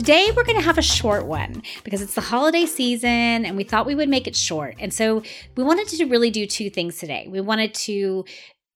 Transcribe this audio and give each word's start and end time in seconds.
Today, 0.00 0.30
we're 0.34 0.44
going 0.44 0.56
to 0.56 0.64
have 0.64 0.78
a 0.78 0.82
short 0.82 1.26
one 1.26 1.62
because 1.84 2.00
it's 2.00 2.14
the 2.14 2.22
holiday 2.22 2.64
season 2.64 3.44
and 3.44 3.54
we 3.54 3.64
thought 3.64 3.84
we 3.84 3.94
would 3.94 4.08
make 4.08 4.26
it 4.26 4.34
short. 4.34 4.76
And 4.78 4.94
so, 4.94 5.22
we 5.56 5.62
wanted 5.62 5.88
to 5.88 6.06
really 6.06 6.30
do 6.30 6.46
two 6.46 6.70
things 6.70 6.96
today. 6.96 7.26
We 7.28 7.42
wanted 7.42 7.74
to 7.74 8.24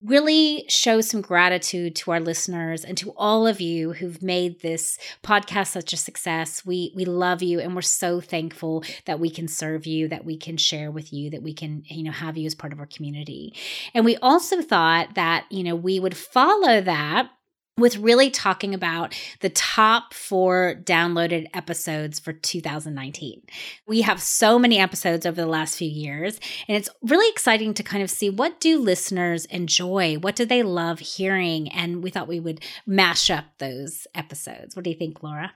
really 0.02 0.66
show 0.68 1.00
some 1.00 1.22
gratitude 1.22 1.96
to 1.96 2.10
our 2.10 2.20
listeners 2.20 2.84
and 2.84 2.98
to 2.98 3.14
all 3.16 3.46
of 3.46 3.58
you 3.58 3.94
who've 3.94 4.22
made 4.22 4.60
this 4.60 4.98
podcast 5.22 5.68
such 5.68 5.94
a 5.94 5.96
success. 5.96 6.66
We 6.66 6.92
we 6.94 7.06
love 7.06 7.42
you 7.42 7.58
and 7.58 7.74
we're 7.74 7.80
so 7.80 8.20
thankful 8.20 8.84
that 9.06 9.18
we 9.18 9.30
can 9.30 9.48
serve 9.48 9.86
you, 9.86 10.08
that 10.08 10.26
we 10.26 10.36
can 10.36 10.58
share 10.58 10.90
with 10.90 11.10
you, 11.10 11.30
that 11.30 11.42
we 11.42 11.54
can, 11.54 11.84
you 11.86 12.02
know, 12.02 12.12
have 12.12 12.36
you 12.36 12.44
as 12.44 12.54
part 12.54 12.74
of 12.74 12.80
our 12.80 12.86
community. 12.86 13.54
And 13.94 14.04
we 14.04 14.18
also 14.18 14.60
thought 14.60 15.14
that, 15.14 15.46
you 15.48 15.64
know, 15.64 15.74
we 15.74 15.98
would 15.98 16.18
follow 16.18 16.82
that 16.82 17.30
with 17.76 17.96
really 17.96 18.30
talking 18.30 18.72
about 18.72 19.14
the 19.40 19.50
top 19.50 20.14
four 20.14 20.76
downloaded 20.84 21.46
episodes 21.52 22.20
for 22.20 22.32
2019. 22.32 23.42
We 23.86 24.02
have 24.02 24.22
so 24.22 24.58
many 24.58 24.78
episodes 24.78 25.26
over 25.26 25.40
the 25.40 25.46
last 25.48 25.76
few 25.76 25.88
years, 25.88 26.38
and 26.68 26.76
it's 26.76 26.88
really 27.02 27.28
exciting 27.30 27.74
to 27.74 27.82
kind 27.82 28.02
of 28.02 28.10
see 28.10 28.30
what 28.30 28.60
do 28.60 28.78
listeners 28.78 29.44
enjoy? 29.46 30.16
What 30.16 30.36
do 30.36 30.44
they 30.44 30.62
love 30.62 31.00
hearing? 31.00 31.68
And 31.68 32.02
we 32.02 32.10
thought 32.10 32.28
we 32.28 32.40
would 32.40 32.62
mash 32.86 33.28
up 33.28 33.44
those 33.58 34.06
episodes. 34.14 34.76
What 34.76 34.84
do 34.84 34.90
you 34.90 34.96
think, 34.96 35.22
Laura? 35.22 35.52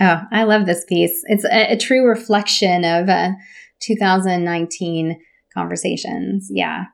Oh, 0.00 0.22
I 0.32 0.42
love 0.42 0.66
this 0.66 0.84
piece. 0.88 1.22
It's 1.26 1.44
a, 1.44 1.74
a 1.74 1.76
true 1.76 2.04
reflection 2.08 2.84
of 2.84 3.08
uh, 3.08 3.30
2019 3.80 5.20
conversations. 5.52 6.48
Yeah. 6.50 6.86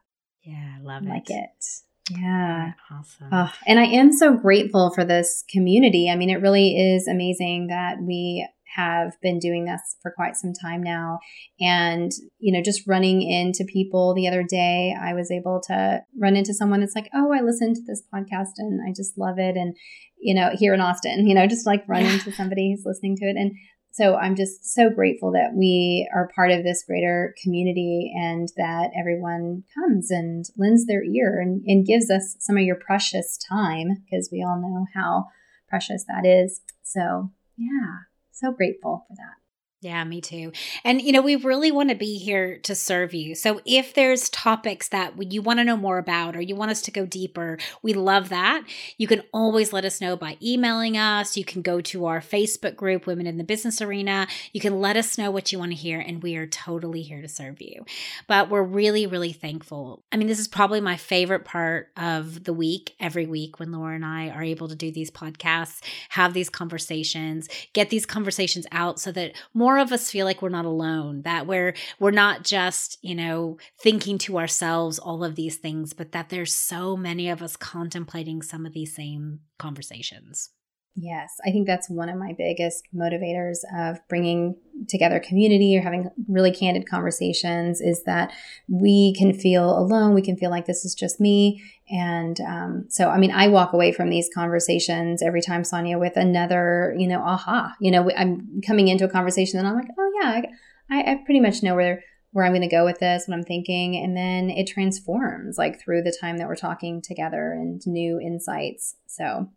Yeah, 0.42 0.76
I 0.78 0.82
love 0.82 1.04
I 1.04 1.06
it. 1.06 1.08
like 1.08 1.30
it. 1.30 1.64
Yeah. 2.10 2.72
Awesome. 2.90 3.28
Oh, 3.32 3.52
and 3.66 3.78
I 3.78 3.84
am 3.84 4.12
so 4.12 4.34
grateful 4.36 4.92
for 4.94 5.04
this 5.04 5.44
community. 5.50 6.10
I 6.10 6.16
mean, 6.16 6.30
it 6.30 6.40
really 6.42 6.76
is 6.76 7.06
amazing 7.06 7.68
that 7.68 7.96
we 8.02 8.46
have 8.76 9.12
been 9.20 9.38
doing 9.38 9.64
this 9.64 9.80
for 10.00 10.12
quite 10.14 10.36
some 10.36 10.52
time 10.52 10.82
now. 10.82 11.18
And, 11.60 12.10
you 12.38 12.52
know, 12.52 12.62
just 12.62 12.86
running 12.86 13.22
into 13.22 13.64
people 13.64 14.14
the 14.14 14.28
other 14.28 14.44
day, 14.48 14.94
I 15.00 15.12
was 15.14 15.30
able 15.30 15.60
to 15.66 16.00
run 16.20 16.36
into 16.36 16.54
someone 16.54 16.80
that's 16.80 16.94
like, 16.94 17.10
oh, 17.14 17.32
I 17.32 17.40
listened 17.40 17.76
to 17.76 17.82
this 17.86 18.02
podcast 18.14 18.52
and 18.58 18.80
I 18.88 18.92
just 18.94 19.18
love 19.18 19.38
it. 19.38 19.56
And, 19.56 19.76
you 20.18 20.34
know, 20.34 20.50
here 20.54 20.72
in 20.74 20.80
Austin, 20.80 21.26
you 21.26 21.34
know, 21.34 21.46
just 21.46 21.66
like 21.66 21.82
run 21.88 22.04
Yeah. 22.04 22.12
into 22.12 22.32
somebody 22.32 22.70
who's 22.70 22.84
listening 22.86 23.16
to 23.16 23.24
it. 23.24 23.36
And 23.36 23.52
so 23.92 24.14
I'm 24.16 24.36
just 24.36 24.72
so 24.72 24.88
grateful 24.88 25.32
that 25.32 25.54
we 25.54 26.08
are 26.14 26.30
part 26.34 26.50
of 26.50 26.62
this 26.62 26.84
greater 26.84 27.34
community 27.42 28.12
and 28.16 28.48
that 28.56 28.90
everyone 28.98 29.64
comes 29.74 30.10
and 30.10 30.44
lends 30.56 30.86
their 30.86 31.02
ear 31.02 31.40
and, 31.40 31.62
and 31.66 31.86
gives 31.86 32.10
us 32.10 32.36
some 32.38 32.56
of 32.56 32.62
your 32.62 32.76
precious 32.76 33.36
time 33.36 34.04
because 34.04 34.28
we 34.30 34.44
all 34.46 34.60
know 34.60 34.86
how 34.94 35.26
precious 35.68 36.04
that 36.06 36.24
is. 36.24 36.60
So, 36.82 37.30
yeah, 37.56 38.06
so 38.30 38.52
grateful 38.52 39.04
for 39.08 39.14
that. 39.16 39.39
Yeah, 39.82 40.04
me 40.04 40.20
too. 40.20 40.52
And, 40.84 41.00
you 41.00 41.10
know, 41.10 41.22
we 41.22 41.36
really 41.36 41.72
want 41.72 41.88
to 41.88 41.94
be 41.94 42.18
here 42.18 42.58
to 42.64 42.74
serve 42.74 43.14
you. 43.14 43.34
So 43.34 43.62
if 43.64 43.94
there's 43.94 44.28
topics 44.28 44.88
that 44.88 45.14
you 45.32 45.40
want 45.40 45.58
to 45.58 45.64
know 45.64 45.78
more 45.78 45.96
about 45.96 46.36
or 46.36 46.42
you 46.42 46.54
want 46.54 46.70
us 46.70 46.82
to 46.82 46.90
go 46.90 47.06
deeper, 47.06 47.56
we 47.80 47.94
love 47.94 48.28
that. 48.28 48.62
You 48.98 49.06
can 49.06 49.22
always 49.32 49.72
let 49.72 49.86
us 49.86 49.98
know 49.98 50.18
by 50.18 50.36
emailing 50.42 50.98
us. 50.98 51.34
You 51.34 51.46
can 51.46 51.62
go 51.62 51.80
to 51.80 52.04
our 52.04 52.20
Facebook 52.20 52.76
group, 52.76 53.06
Women 53.06 53.26
in 53.26 53.38
the 53.38 53.44
Business 53.44 53.80
Arena. 53.80 54.26
You 54.52 54.60
can 54.60 54.80
let 54.80 54.98
us 54.98 55.16
know 55.16 55.30
what 55.30 55.50
you 55.50 55.58
want 55.58 55.70
to 55.70 55.76
hear, 55.76 55.98
and 55.98 56.22
we 56.22 56.36
are 56.36 56.46
totally 56.46 57.00
here 57.00 57.22
to 57.22 57.28
serve 57.28 57.62
you. 57.62 57.86
But 58.26 58.50
we're 58.50 58.62
really, 58.62 59.06
really 59.06 59.32
thankful. 59.32 60.02
I 60.12 60.18
mean, 60.18 60.28
this 60.28 60.40
is 60.40 60.48
probably 60.48 60.82
my 60.82 60.98
favorite 60.98 61.46
part 61.46 61.88
of 61.96 62.44
the 62.44 62.52
week, 62.52 62.94
every 63.00 63.24
week, 63.24 63.58
when 63.58 63.72
Laura 63.72 63.94
and 63.94 64.04
I 64.04 64.28
are 64.28 64.42
able 64.42 64.68
to 64.68 64.76
do 64.76 64.92
these 64.92 65.10
podcasts, 65.10 65.80
have 66.10 66.34
these 66.34 66.50
conversations, 66.50 67.48
get 67.72 67.88
these 67.88 68.04
conversations 68.04 68.66
out 68.72 69.00
so 69.00 69.10
that 69.12 69.32
more 69.54 69.69
of 69.78 69.92
us 69.92 70.10
feel 70.10 70.26
like 70.26 70.42
we're 70.42 70.48
not 70.48 70.64
alone 70.64 71.22
that 71.22 71.46
we're 71.46 71.74
we're 71.98 72.10
not 72.10 72.44
just 72.44 72.98
you 73.02 73.14
know 73.14 73.56
thinking 73.80 74.18
to 74.18 74.38
ourselves 74.38 74.98
all 74.98 75.24
of 75.24 75.36
these 75.36 75.56
things 75.56 75.92
but 75.92 76.12
that 76.12 76.28
there's 76.28 76.54
so 76.54 76.96
many 76.96 77.28
of 77.28 77.42
us 77.42 77.56
contemplating 77.56 78.42
some 78.42 78.66
of 78.66 78.72
these 78.72 78.94
same 78.94 79.40
conversations 79.58 80.50
Yes, 80.96 81.36
I 81.46 81.50
think 81.50 81.66
that's 81.66 81.88
one 81.88 82.08
of 82.08 82.18
my 82.18 82.34
biggest 82.36 82.84
motivators 82.94 83.58
of 83.74 84.00
bringing 84.08 84.56
together 84.88 85.20
community 85.20 85.76
or 85.76 85.82
having 85.82 86.10
really 86.28 86.50
candid 86.50 86.88
conversations 86.88 87.80
is 87.80 88.02
that 88.04 88.32
we 88.68 89.14
can 89.16 89.32
feel 89.32 89.78
alone. 89.78 90.14
We 90.14 90.22
can 90.22 90.36
feel 90.36 90.50
like 90.50 90.66
this 90.66 90.84
is 90.84 90.94
just 90.94 91.20
me. 91.20 91.62
And 91.88 92.40
um, 92.40 92.84
so, 92.88 93.08
I 93.08 93.18
mean, 93.18 93.30
I 93.30 93.48
walk 93.48 93.72
away 93.72 93.92
from 93.92 94.10
these 94.10 94.28
conversations 94.34 95.22
every 95.22 95.40
time, 95.40 95.62
Sonja, 95.62 95.98
with 95.98 96.16
another, 96.16 96.94
you 96.98 97.06
know, 97.06 97.22
aha. 97.22 97.72
You 97.80 97.92
know, 97.92 98.10
I'm 98.16 98.60
coming 98.66 98.88
into 98.88 99.04
a 99.04 99.08
conversation 99.08 99.58
and 99.60 99.68
I'm 99.68 99.76
like, 99.76 99.88
oh, 99.96 100.12
yeah, 100.20 100.42
I, 100.90 101.12
I 101.12 101.22
pretty 101.24 101.40
much 101.40 101.62
know 101.62 101.76
where 101.76 102.02
where 102.32 102.44
I'm 102.44 102.52
going 102.52 102.62
to 102.62 102.68
go 102.68 102.84
with 102.84 103.00
this, 103.00 103.24
what 103.26 103.34
I'm 103.34 103.42
thinking. 103.42 103.96
And 103.96 104.16
then 104.16 104.50
it 104.50 104.68
transforms 104.68 105.58
like 105.58 105.80
through 105.80 106.02
the 106.02 106.16
time 106.20 106.38
that 106.38 106.46
we're 106.46 106.54
talking 106.54 107.02
together 107.02 107.52
and 107.52 107.84
new 107.86 108.20
insights. 108.20 108.94
So, 109.06 109.48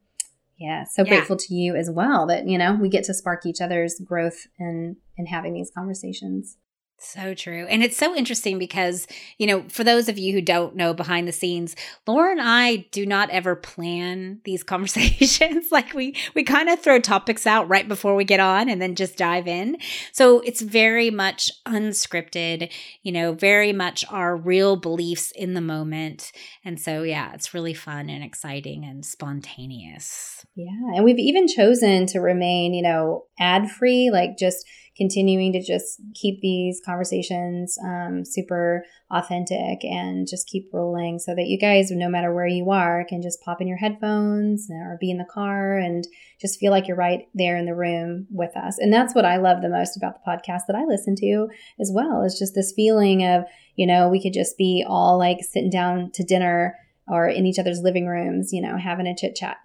yeah, 0.63 0.85
so 0.85 1.03
Yeah. 1.03 1.09
grateful 1.09 1.35
to 1.35 1.53
you 1.53 1.75
as 1.75 1.89
well 1.91 2.25
that, 2.27 2.47
you 2.47 2.57
know, 2.57 2.75
we 2.81 2.87
get 2.87 3.03
to 3.05 3.13
spark 3.13 3.45
each 3.45 3.59
other's 3.59 3.99
growth 3.99 4.47
and 4.57 4.95
and 5.17 5.27
having 5.27 5.53
these 5.53 5.69
conversations. 5.69 6.57
So 7.05 7.33
true. 7.33 7.67
And 7.69 7.83
it's 7.83 7.97
so 7.97 8.15
interesting 8.15 8.57
because, 8.57 9.07
you 9.37 9.45
know, 9.45 9.65
for 9.67 9.83
those 9.83 10.07
of 10.07 10.17
you 10.17 10.31
who 10.31 10.41
don't 10.41 10.75
know 10.75 10.93
behind 10.93 11.27
the 11.27 11.33
scenes, 11.33 11.75
Laura 12.07 12.31
and 12.31 12.39
I 12.41 12.87
do 12.91 13.05
not 13.05 13.29
ever 13.29 13.55
plan 13.55 14.39
these 14.45 14.63
conversations. 14.73 15.71
like 15.71 15.93
we 15.93 16.15
we 16.33 16.43
kind 16.43 16.69
of 16.69 16.79
throw 16.79 16.99
topics 16.99 17.45
out 17.45 17.67
right 17.67 17.87
before 17.87 18.15
we 18.15 18.23
get 18.23 18.39
on 18.39 18.69
and 18.69 18.81
then 18.81 18.95
just 18.95 19.17
dive 19.17 19.47
in. 19.47 19.77
So 20.13 20.39
it's 20.39 20.61
very 20.61 21.09
much 21.11 21.51
unscripted, 21.65 22.71
you 23.01 23.11
know, 23.11 23.33
very 23.33 23.73
much 23.73 24.05
our 24.09 24.37
real 24.37 24.77
beliefs 24.77 25.31
in 25.31 25.55
the 25.55 25.61
moment. 25.61 26.31
And 26.63 26.79
so 26.79 27.03
yeah, 27.03 27.33
it's 27.33 27.53
really 27.53 27.73
fun 27.73 28.09
and 28.09 28.23
exciting 28.23 28.85
and 28.85 29.05
spontaneous. 29.05 30.45
Yeah, 30.55 30.95
and 30.95 31.03
we've 31.03 31.19
even 31.19 31.47
chosen 31.47 32.05
to 32.07 32.19
remain, 32.19 32.73
you 32.73 32.83
know, 32.83 33.25
ad 33.39 33.69
free, 33.69 34.09
like 34.09 34.37
just 34.37 34.65
continuing 34.95 35.51
to 35.53 35.61
just 35.61 36.01
keep 36.13 36.39
these 36.41 36.81
conversations 36.85 37.77
um, 37.83 38.23
super 38.23 38.85
authentic 39.11 39.83
and 39.83 40.27
just 40.27 40.47
keep 40.47 40.69
rolling 40.71 41.19
so 41.19 41.33
that 41.35 41.47
you 41.47 41.57
guys, 41.57 41.89
no 41.89 42.09
matter 42.09 42.33
where 42.33 42.47
you 42.47 42.69
are, 42.69 43.05
can 43.07 43.21
just 43.21 43.41
pop 43.41 43.59
in 43.59 43.67
your 43.67 43.77
headphones 43.77 44.67
or 44.69 44.97
be 44.99 45.09
in 45.09 45.17
the 45.17 45.25
car 45.25 45.77
and 45.77 46.07
just 46.39 46.59
feel 46.59 46.71
like 46.71 46.87
you're 46.87 46.97
right 46.97 47.27
there 47.33 47.57
in 47.57 47.65
the 47.65 47.75
room 47.75 48.27
with 48.29 48.55
us. 48.55 48.77
And 48.77 48.93
that's 48.93 49.15
what 49.15 49.25
I 49.25 49.37
love 49.37 49.61
the 49.61 49.69
most 49.69 49.97
about 49.97 50.15
the 50.15 50.31
podcast 50.31 50.61
that 50.67 50.75
I 50.75 50.83
listen 50.85 51.15
to 51.17 51.47
as 51.79 51.91
well, 51.93 52.23
is 52.23 52.37
just 52.37 52.53
this 52.53 52.73
feeling 52.75 53.25
of, 53.25 53.43
you 53.75 53.87
know, 53.87 54.09
we 54.09 54.21
could 54.21 54.33
just 54.33 54.57
be 54.57 54.85
all 54.87 55.17
like 55.17 55.39
sitting 55.41 55.71
down 55.71 56.11
to 56.13 56.23
dinner 56.23 56.75
or 57.07 57.27
in 57.27 57.45
each 57.45 57.59
other's 57.59 57.81
living 57.81 58.07
rooms, 58.07 58.49
you 58.51 58.61
know, 58.61 58.77
having 58.77 59.07
a 59.07 59.15
chit 59.15 59.35
chat. 59.35 59.57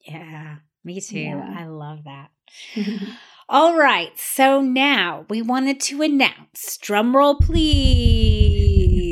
Yeah, 0.00 0.56
me 0.84 1.00
too. 1.00 1.20
Yeah. 1.20 1.54
I 1.58 1.66
love 1.66 2.04
that. 2.04 2.30
All 3.50 3.78
right, 3.78 4.12
so 4.18 4.60
now 4.60 5.24
we 5.30 5.40
wanted 5.40 5.80
to 5.80 6.02
announce, 6.02 6.76
drum 6.76 7.16
roll 7.16 7.36
please. 7.36 8.68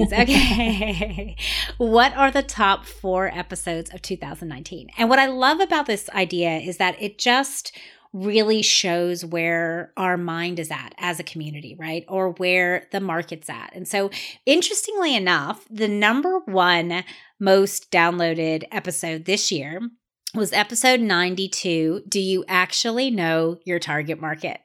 Okay. 0.12 1.34
what 1.78 2.14
are 2.14 2.30
the 2.30 2.42
top 2.42 2.84
four 2.84 3.28
episodes 3.28 3.92
of 3.94 4.02
2019? 4.02 4.88
And 4.98 5.08
what 5.08 5.18
I 5.18 5.26
love 5.26 5.58
about 5.60 5.86
this 5.86 6.10
idea 6.10 6.58
is 6.58 6.76
that 6.76 7.00
it 7.00 7.18
just 7.18 7.74
really 8.12 8.60
shows 8.60 9.24
where 9.24 9.92
our 9.96 10.18
mind 10.18 10.58
is 10.58 10.70
at 10.70 10.94
as 10.98 11.18
a 11.18 11.24
community, 11.24 11.74
right? 11.78 12.04
Or 12.08 12.32
where 12.32 12.86
the 12.92 13.00
market's 13.00 13.48
at. 13.48 13.72
And 13.74 13.88
so, 13.88 14.10
interestingly 14.44 15.16
enough, 15.16 15.66
the 15.70 15.88
number 15.88 16.40
one 16.40 17.02
most 17.40 17.90
downloaded 17.90 18.64
episode 18.70 19.24
this 19.24 19.50
year 19.50 19.80
was 20.34 20.52
episode 20.52 21.00
92 21.00 22.02
Do 22.08 22.20
you 22.20 22.44
actually 22.48 23.10
know 23.10 23.58
your 23.64 23.78
target 23.78 24.20
market? 24.20 24.60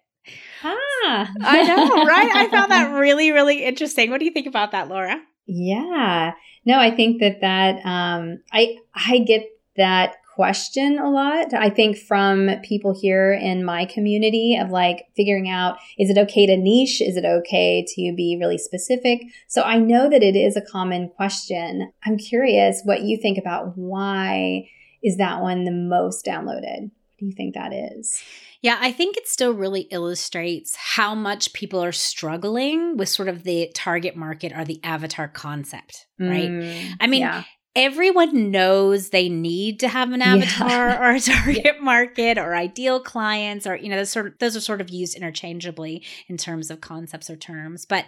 Ah, 0.64 1.32
I 1.42 1.64
know, 1.64 2.06
right? 2.06 2.30
I 2.36 2.48
found 2.50 2.72
that 2.72 2.94
really, 3.00 3.32
really 3.32 3.64
interesting. 3.64 4.12
What 4.12 4.20
do 4.20 4.26
you 4.26 4.32
think 4.32 4.48
about 4.48 4.72
that, 4.72 4.88
Laura? 4.88 5.20
Yeah. 5.48 6.34
No, 6.66 6.80
I 6.80 6.92
think 6.92 7.20
that 7.22 7.42
that 7.42 7.86
um, 7.86 8.40
I 8.52 8.78
I 8.94 9.20
get 9.20 9.46
that 9.78 10.16
question 10.36 10.98
a 10.98 11.10
lot. 11.10 11.54
I 11.54 11.70
think 11.70 11.98
from 11.98 12.50
people 12.64 12.98
here 13.00 13.34
in 13.34 13.66
my 13.66 13.86
community 13.86 14.58
of 14.60 14.70
like 14.70 15.06
figuring 15.16 15.50
out 15.50 15.78
is 15.98 16.10
it 16.10 16.18
okay 16.18 16.46
to 16.46 16.58
niche? 16.58 17.02
Is 17.02 17.18
it 17.18 17.26
okay 17.26 17.86
to 17.96 18.14
be 18.16 18.38
really 18.40 18.58
specific? 18.58 19.22
So 19.48 19.64
I 19.64 19.78
know 19.78 20.10
that 20.10 20.24
it 20.24 20.36
is 20.36 20.56
a 20.56 20.62
common 20.62 21.10
question. 21.10 21.92
I'm 22.06 22.18
curious 22.18 22.82
what 22.84 23.02
you 23.02 23.18
think 23.18 23.38
about 23.38 23.78
why 23.78 24.70
is 25.04 25.18
that 25.18 25.42
one 25.42 25.66
the 25.66 25.72
most 25.72 26.26
downloaded? 26.26 26.84
What 26.84 27.20
do 27.20 27.26
you 27.26 27.34
think 27.34 27.56
that 27.56 27.74
is? 27.74 28.22
Yeah, 28.62 28.78
I 28.80 28.92
think 28.92 29.18
it 29.18 29.28
still 29.28 29.54
really 29.54 29.82
illustrates 29.82 30.76
how 30.76 31.16
much 31.16 31.54
people 31.54 31.84
are 31.84 31.92
struggling 31.92 32.96
with 32.96 33.10
sort 33.10 33.28
of 33.28 33.44
the 33.44 33.72
target 33.74 34.16
market 34.16 34.54
or 34.56 34.66
the 34.66 34.80
avatar 34.84 35.28
concept, 35.28 36.06
right? 36.20 36.50
Mm, 36.50 36.92
I 37.00 37.08
mean, 37.08 37.22
yeah 37.22 37.44
everyone 37.76 38.52
knows 38.52 39.10
they 39.10 39.30
need 39.30 39.80
to 39.80 39.88
have 39.88 40.12
an 40.12 40.22
avatar 40.22 40.90
yeah. 40.90 41.00
or 41.00 41.12
a 41.12 41.20
target 41.20 41.62
yeah. 41.64 41.82
market 41.82 42.38
or 42.38 42.56
ideal 42.56 43.00
clients 43.00 43.66
or 43.66 43.76
you 43.76 43.90
know 43.90 43.96
those 43.96 44.10
sort 44.10 44.28
of 44.28 44.38
those 44.40 44.56
are 44.56 44.62
sort 44.62 44.82
of 44.82 44.90
used 44.90 45.16
interchangeably 45.16 46.04
in 46.28 46.38
terms 46.38 46.70
of 46.70 46.82
concepts 46.82 47.30
or 47.30 47.36
terms 47.36 47.86
but 47.86 48.06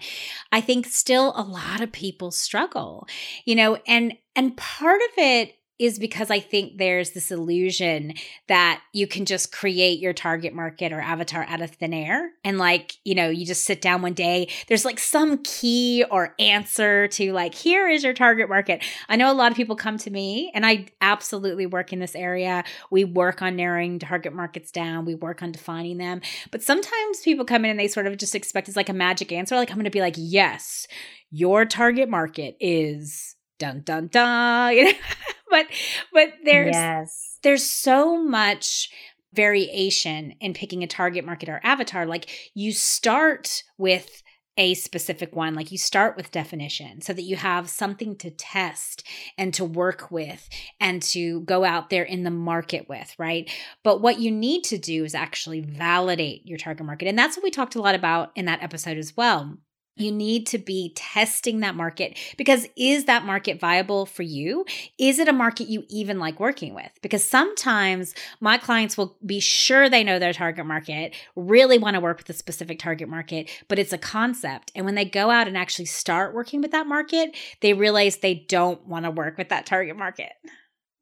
i 0.51 0.59
think 0.59 0.85
still 0.85 1.33
a 1.35 1.43
lot 1.43 1.81
of 1.81 1.91
people 1.91 2.29
struggle 2.31 3.07
you 3.45 3.55
know 3.55 3.77
and 3.87 4.13
and 4.35 4.57
part 4.57 5.01
of 5.01 5.17
it 5.17 5.53
is 5.83 5.99
because 5.99 6.31
I 6.31 6.39
think 6.39 6.77
there's 6.77 7.11
this 7.11 7.29
illusion 7.29 8.13
that 8.47 8.81
you 8.93 9.05
can 9.05 9.25
just 9.25 9.51
create 9.51 9.99
your 9.99 10.13
target 10.13 10.53
market 10.53 10.93
or 10.93 11.01
avatar 11.01 11.43
out 11.49 11.61
of 11.61 11.71
thin 11.71 11.93
air. 11.93 12.31
And 12.45 12.57
like, 12.57 12.93
you 13.03 13.13
know, 13.13 13.27
you 13.27 13.45
just 13.45 13.65
sit 13.65 13.81
down 13.81 14.01
one 14.01 14.13
day, 14.13 14.47
there's 14.69 14.85
like 14.85 14.97
some 14.97 15.43
key 15.43 16.05
or 16.09 16.35
answer 16.39 17.09
to 17.09 17.33
like, 17.33 17.53
here 17.53 17.89
is 17.89 18.01
your 18.01 18.13
target 18.13 18.47
market. 18.47 18.81
I 19.09 19.17
know 19.17 19.29
a 19.29 19.35
lot 19.35 19.51
of 19.51 19.57
people 19.57 19.75
come 19.75 19.97
to 19.97 20.09
me 20.09 20.51
and 20.55 20.65
I 20.65 20.85
absolutely 21.01 21.65
work 21.65 21.91
in 21.91 21.99
this 21.99 22.15
area. 22.15 22.63
We 22.89 23.03
work 23.03 23.41
on 23.41 23.57
narrowing 23.57 23.99
target 23.99 24.33
markets 24.33 24.71
down, 24.71 25.03
we 25.03 25.15
work 25.15 25.43
on 25.43 25.51
defining 25.51 25.97
them. 25.97 26.21
But 26.49 26.63
sometimes 26.63 27.19
people 27.25 27.43
come 27.43 27.65
in 27.65 27.71
and 27.71 27.79
they 27.79 27.89
sort 27.89 28.07
of 28.07 28.15
just 28.15 28.35
expect 28.35 28.69
it's 28.69 28.77
like 28.77 28.87
a 28.87 28.93
magic 28.93 29.33
answer. 29.33 29.57
Like, 29.57 29.69
I'm 29.69 29.75
going 29.75 29.83
to 29.83 29.91
be 29.91 29.99
like, 29.99 30.15
yes, 30.17 30.87
your 31.29 31.65
target 31.65 32.07
market 32.07 32.55
is 32.61 33.35
dun 33.59 33.81
dun 33.81 34.07
dun. 34.07 34.93
but 35.53 35.67
but 36.11 36.29
there's 36.43 36.73
yes. 36.73 37.37
there's 37.43 37.63
so 37.63 38.17
much 38.17 38.89
variation 39.33 40.33
in 40.41 40.53
picking 40.53 40.83
a 40.83 40.87
target 40.87 41.25
market 41.25 41.47
or 41.47 41.61
avatar. 41.63 42.05
Like 42.05 42.51
you 42.55 42.71
start 42.71 43.63
with 43.77 44.23
a 44.57 44.73
specific 44.75 45.35
one. 45.35 45.55
Like 45.55 45.71
you 45.71 45.77
start 45.77 46.15
with 46.17 46.31
definition 46.31 47.01
so 47.01 47.13
that 47.13 47.23
you 47.23 47.35
have 47.35 47.69
something 47.69 48.15
to 48.17 48.29
test 48.29 49.03
and 49.37 49.53
to 49.55 49.65
work 49.65 50.11
with 50.11 50.47
and 50.79 51.01
to 51.03 51.41
go 51.41 51.63
out 51.63 51.89
there 51.89 52.03
in 52.03 52.23
the 52.23 52.31
market 52.31 52.87
with, 52.87 53.13
right? 53.17 53.49
But 53.83 54.01
what 54.01 54.19
you 54.19 54.31
need 54.31 54.63
to 54.65 54.77
do 54.77 55.03
is 55.03 55.15
actually 55.15 55.61
validate 55.61 56.45
your 56.45 56.59
target 56.59 56.85
market. 56.85 57.07
And 57.07 57.17
that's 57.17 57.35
what 57.35 57.43
we 57.43 57.51
talked 57.51 57.75
a 57.75 57.81
lot 57.81 57.95
about 57.95 58.31
in 58.35 58.45
that 58.45 58.61
episode 58.61 58.97
as 58.97 59.17
well 59.17 59.57
you 59.95 60.11
need 60.11 60.47
to 60.47 60.57
be 60.57 60.91
testing 60.95 61.59
that 61.59 61.75
market 61.75 62.17
because 62.37 62.67
is 62.75 63.05
that 63.05 63.25
market 63.25 63.59
viable 63.59 64.05
for 64.05 64.23
you? 64.23 64.65
Is 64.97 65.19
it 65.19 65.27
a 65.27 65.33
market 65.33 65.67
you 65.67 65.83
even 65.89 66.19
like 66.19 66.39
working 66.39 66.73
with? 66.73 66.91
Because 67.01 67.23
sometimes 67.23 68.15
my 68.39 68.57
clients 68.57 68.97
will 68.97 69.15
be 69.25 69.39
sure 69.39 69.89
they 69.89 70.03
know 70.03 70.17
their 70.17 70.33
target 70.33 70.65
market, 70.65 71.13
really 71.35 71.77
want 71.77 71.93
to 71.93 71.99
work 71.99 72.17
with 72.17 72.29
a 72.29 72.33
specific 72.33 72.79
target 72.79 73.07
market, 73.07 73.49
but 73.67 73.77
it's 73.77 73.93
a 73.93 73.97
concept. 73.97 74.71
And 74.73 74.85
when 74.85 74.95
they 74.95 75.05
go 75.05 75.29
out 75.29 75.47
and 75.47 75.57
actually 75.57 75.85
start 75.85 76.33
working 76.33 76.61
with 76.61 76.71
that 76.71 76.87
market, 76.87 77.35
they 77.61 77.73
realize 77.73 78.17
they 78.17 78.45
don't 78.49 78.85
want 78.87 79.05
to 79.05 79.11
work 79.11 79.37
with 79.37 79.49
that 79.49 79.67
target 79.67 79.95
market. 79.95 80.31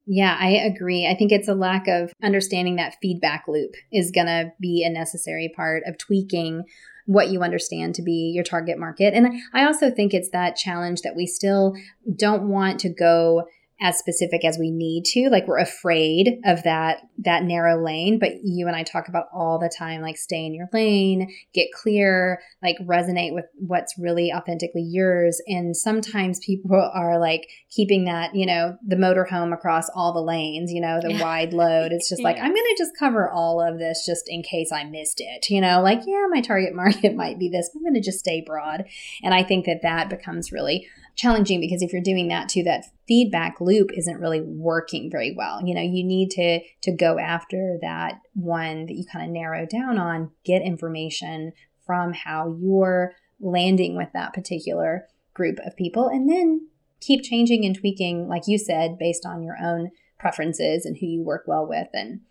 Yeah, 0.06 0.36
I 0.38 0.50
agree. 0.50 1.08
I 1.08 1.16
think 1.16 1.32
it's 1.32 1.48
a 1.48 1.54
lack 1.54 1.88
of 1.88 2.12
understanding 2.22 2.76
that 2.78 2.96
feedback 3.02 3.46
loop 3.48 3.76
is 3.94 4.12
going 4.12 4.28
to 4.28 4.52
be 4.60 4.84
a 4.84 4.92
necessary 4.92 5.54
part 5.56 5.84
of 5.86 5.98
tweaking 5.98 6.64
what 7.12 7.30
you 7.30 7.42
understand 7.44 7.94
to 7.96 8.02
be 8.02 8.32
your 8.34 8.44
target 8.44 8.80
market. 8.80 9.14
And 9.14 9.42
I 9.54 9.66
also 9.66 9.92
think 9.92 10.14
it's 10.14 10.30
that 10.30 10.56
challenge 10.56 11.02
that 11.02 11.16
we 11.16 11.28
still 11.28 11.76
don't 12.16 12.48
want 12.48 12.80
to 12.82 12.90
go 12.90 13.48
as 13.82 13.98
specific 13.98 14.46
as 14.46 14.58
we 14.60 14.70
need 14.72 15.04
to. 15.06 15.30
Like 15.30 15.48
we're 15.48 15.58
afraid 15.58 16.40
of 16.46 16.64
that 16.64 17.02
that 17.24 17.44
narrow 17.44 17.84
lane 17.84 18.18
but 18.20 18.44
you 18.44 18.68
and 18.68 18.76
i 18.76 18.82
talk 18.82 19.08
about 19.08 19.28
all 19.32 19.60
the 19.60 19.72
time 19.78 20.02
like 20.02 20.18
stay 20.18 20.44
in 20.44 20.56
your 20.56 20.68
lane 20.74 21.32
get 21.54 21.68
clear 21.72 22.42
like 22.64 22.78
resonate 22.80 23.34
with 23.34 23.46
what's 23.58 23.98
really 23.98 24.32
authentically 24.32 24.82
yours. 24.82 25.42
And 25.48 25.76
sometimes 25.76 26.40
people 26.40 26.76
are 26.94 27.20
like 27.20 27.48
keeping 27.70 28.06
that 28.06 28.36
you 28.36 28.46
know 28.46 28.78
the 28.86 28.96
motorhome 28.96 29.54
across 29.54 29.90
all 29.96 30.14
the 30.14 30.22
lanes 30.22 30.72
you 30.72 30.82
know 30.82 31.00
the 31.02 31.14
yeah. 31.14 31.22
wide 31.22 31.54
load. 31.54 31.92
It's 31.92 32.10
just 32.10 32.22
like 32.22 32.38
i'm 32.38 32.54
gonna 32.54 32.78
just 32.78 32.98
cover 32.98 33.30
all 33.30 33.62
of 33.62 33.80
this 33.80 34.06
just 34.06 34.26
in 34.28 34.44
case 34.44 34.72
i 34.72 34.84
missed 34.84 35.22
it 35.22 35.50
you 35.50 35.62
know? 35.62 35.82
Like 35.82 36.02
yeah 36.06 36.28
my 36.30 36.42
target 36.42 36.74
market 36.76 37.16
might 37.16 37.40
be 37.40 37.50
this 37.50 37.70
i'm 37.76 37.84
gonna 37.84 38.02
just 38.02 38.20
stay 38.20 38.44
broad. 38.46 38.86
And 39.24 39.34
i 39.34 39.44
think 39.44 39.66
that 39.66 39.82
that 39.82 40.10
becomes 40.10 40.52
really 40.52 40.88
challenging 41.16 41.60
because 41.60 41.82
if 41.82 41.92
you're 41.92 42.02
doing 42.02 42.28
that 42.30 42.50
too, 42.50 42.64
that 42.64 42.86
feedback 43.08 43.60
loop 43.60 43.90
isn't 43.96 44.20
really 44.20 44.42
working 44.42 45.10
very 45.12 45.34
well. 45.36 45.62
You 45.66 45.76
know, 45.76 45.82
you 45.82 46.04
need 46.04 46.32
to 46.32 46.60
to 46.82 46.92
go 46.92 47.20
after 47.20 47.78
that 47.82 48.22
one 48.34 48.86
that 48.86 48.96
you 48.96 49.06
kind 49.12 49.26
of 49.26 49.32
narrow 49.32 49.66
down 49.66 49.98
on, 49.98 50.32
get 50.44 50.62
information 50.62 51.54
from 51.86 52.14
how 52.14 52.56
you're 52.60 53.14
landing 53.40 53.96
with 53.98 54.10
that 54.14 54.34
particular 54.34 55.08
group 55.34 55.60
of 55.66 55.76
people, 55.76 56.08
and 56.08 56.30
then 56.30 56.68
keep 57.00 57.24
changing 57.24 57.66
and 57.66 57.78
tweaking, 57.78 58.28
like 58.28 58.44
you 58.48 58.58
said, 58.58 58.98
based 58.98 59.26
on 59.26 59.44
your 59.44 59.58
own 59.62 59.92
preferences 60.20 60.86
and 60.86 60.98
who 60.98 61.08
you 61.08 61.24
work 61.24 61.44
well 61.48 61.68
with 61.68 61.88
and 61.94 62.22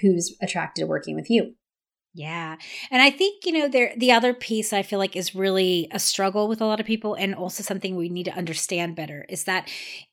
who's 0.00 0.36
attracted 0.40 0.82
to 0.82 0.86
working 0.86 1.14
with 1.14 1.28
you. 1.28 1.54
Yeah. 2.12 2.56
And 2.90 3.00
I 3.00 3.10
think, 3.10 3.46
you 3.46 3.52
know, 3.52 3.68
there 3.68 3.92
the 3.96 4.10
other 4.10 4.34
piece 4.34 4.72
I 4.72 4.82
feel 4.82 4.98
like 4.98 5.14
is 5.14 5.34
really 5.34 5.86
a 5.92 6.00
struggle 6.00 6.48
with 6.48 6.60
a 6.60 6.66
lot 6.66 6.80
of 6.80 6.86
people 6.86 7.14
and 7.14 7.36
also 7.36 7.62
something 7.62 7.94
we 7.94 8.08
need 8.08 8.24
to 8.24 8.36
understand 8.36 8.96
better 8.96 9.24
is 9.28 9.44
that 9.44 9.68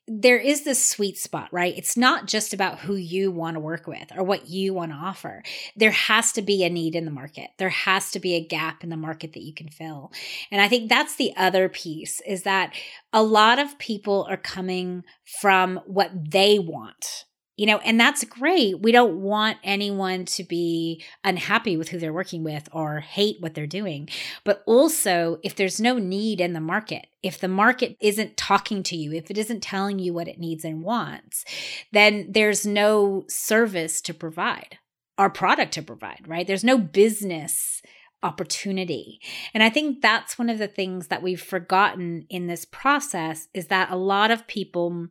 there 0.07 0.37
is 0.37 0.63
this 0.63 0.83
sweet 0.83 1.17
spot, 1.17 1.49
right? 1.51 1.73
It's 1.75 1.97
not 1.97 2.27
just 2.27 2.53
about 2.53 2.79
who 2.79 2.95
you 2.95 3.31
want 3.31 3.55
to 3.55 3.59
work 3.59 3.87
with 3.87 4.11
or 4.15 4.23
what 4.23 4.47
you 4.47 4.75
want 4.75 4.91
to 4.91 4.97
offer. 4.97 5.41
There 5.75 5.91
has 5.91 6.31
to 6.33 6.43
be 6.43 6.63
a 6.63 6.69
need 6.69 6.95
in 6.95 7.05
the 7.05 7.11
market. 7.11 7.49
There 7.57 7.69
has 7.69 8.11
to 8.11 8.19
be 8.19 8.35
a 8.35 8.45
gap 8.45 8.83
in 8.83 8.89
the 8.89 8.95
market 8.95 9.33
that 9.33 9.43
you 9.43 9.53
can 9.53 9.67
fill. 9.67 10.11
And 10.51 10.61
I 10.61 10.67
think 10.67 10.89
that's 10.89 11.15
the 11.15 11.33
other 11.35 11.67
piece 11.67 12.21
is 12.27 12.43
that 12.43 12.73
a 13.11 13.23
lot 13.23 13.57
of 13.57 13.77
people 13.79 14.27
are 14.29 14.37
coming 14.37 15.03
from 15.41 15.81
what 15.87 16.11
they 16.31 16.59
want 16.59 17.25
you 17.57 17.65
know, 17.65 17.79
and 17.79 17.99
that's 17.99 18.23
great. 18.23 18.81
We 18.81 18.91
don't 18.91 19.21
want 19.21 19.57
anyone 19.63 20.25
to 20.25 20.43
be 20.43 21.03
unhappy 21.23 21.75
with 21.75 21.89
who 21.89 21.97
they're 21.97 22.13
working 22.13 22.43
with 22.43 22.69
or 22.71 22.99
hate 22.99 23.37
what 23.39 23.55
they're 23.55 23.65
doing. 23.65 24.07
But 24.43 24.63
also, 24.67 25.39
if 25.43 25.55
there's 25.55 25.81
no 25.81 25.97
need 25.97 26.39
in 26.39 26.53
the 26.53 26.61
market, 26.61 27.07
if 27.23 27.39
the 27.39 27.47
market 27.47 27.97
isn't 27.99 28.37
talking 28.37 28.83
to 28.83 28.95
you, 28.95 29.11
if 29.11 29.31
it 29.31 29.37
isn't 29.39 29.63
telling 29.63 29.97
you 29.97 30.13
what 30.13 30.27
it 30.27 30.39
needs 30.39 30.63
and 30.63 30.83
wants, 30.83 31.43
then 31.91 32.27
there's 32.29 32.65
no 32.65 33.25
service 33.27 34.01
to 34.01 34.13
provide 34.13 34.77
or 35.17 35.31
product 35.31 35.73
to 35.73 35.81
provide, 35.81 36.25
right? 36.27 36.45
There's 36.45 36.63
no 36.63 36.77
business 36.77 37.81
opportunity. 38.21 39.19
And 39.53 39.63
I 39.63 39.69
think 39.69 40.01
that's 40.01 40.37
one 40.37 40.49
of 40.49 40.59
the 40.59 40.67
things 40.67 41.07
that 41.07 41.23
we've 41.23 41.41
forgotten 41.41 42.25
in 42.29 42.47
this 42.47 42.65
process 42.65 43.47
is 43.53 43.67
that 43.67 43.91
a 43.91 43.95
lot 43.95 44.31
of 44.31 44.47
people 44.47 45.07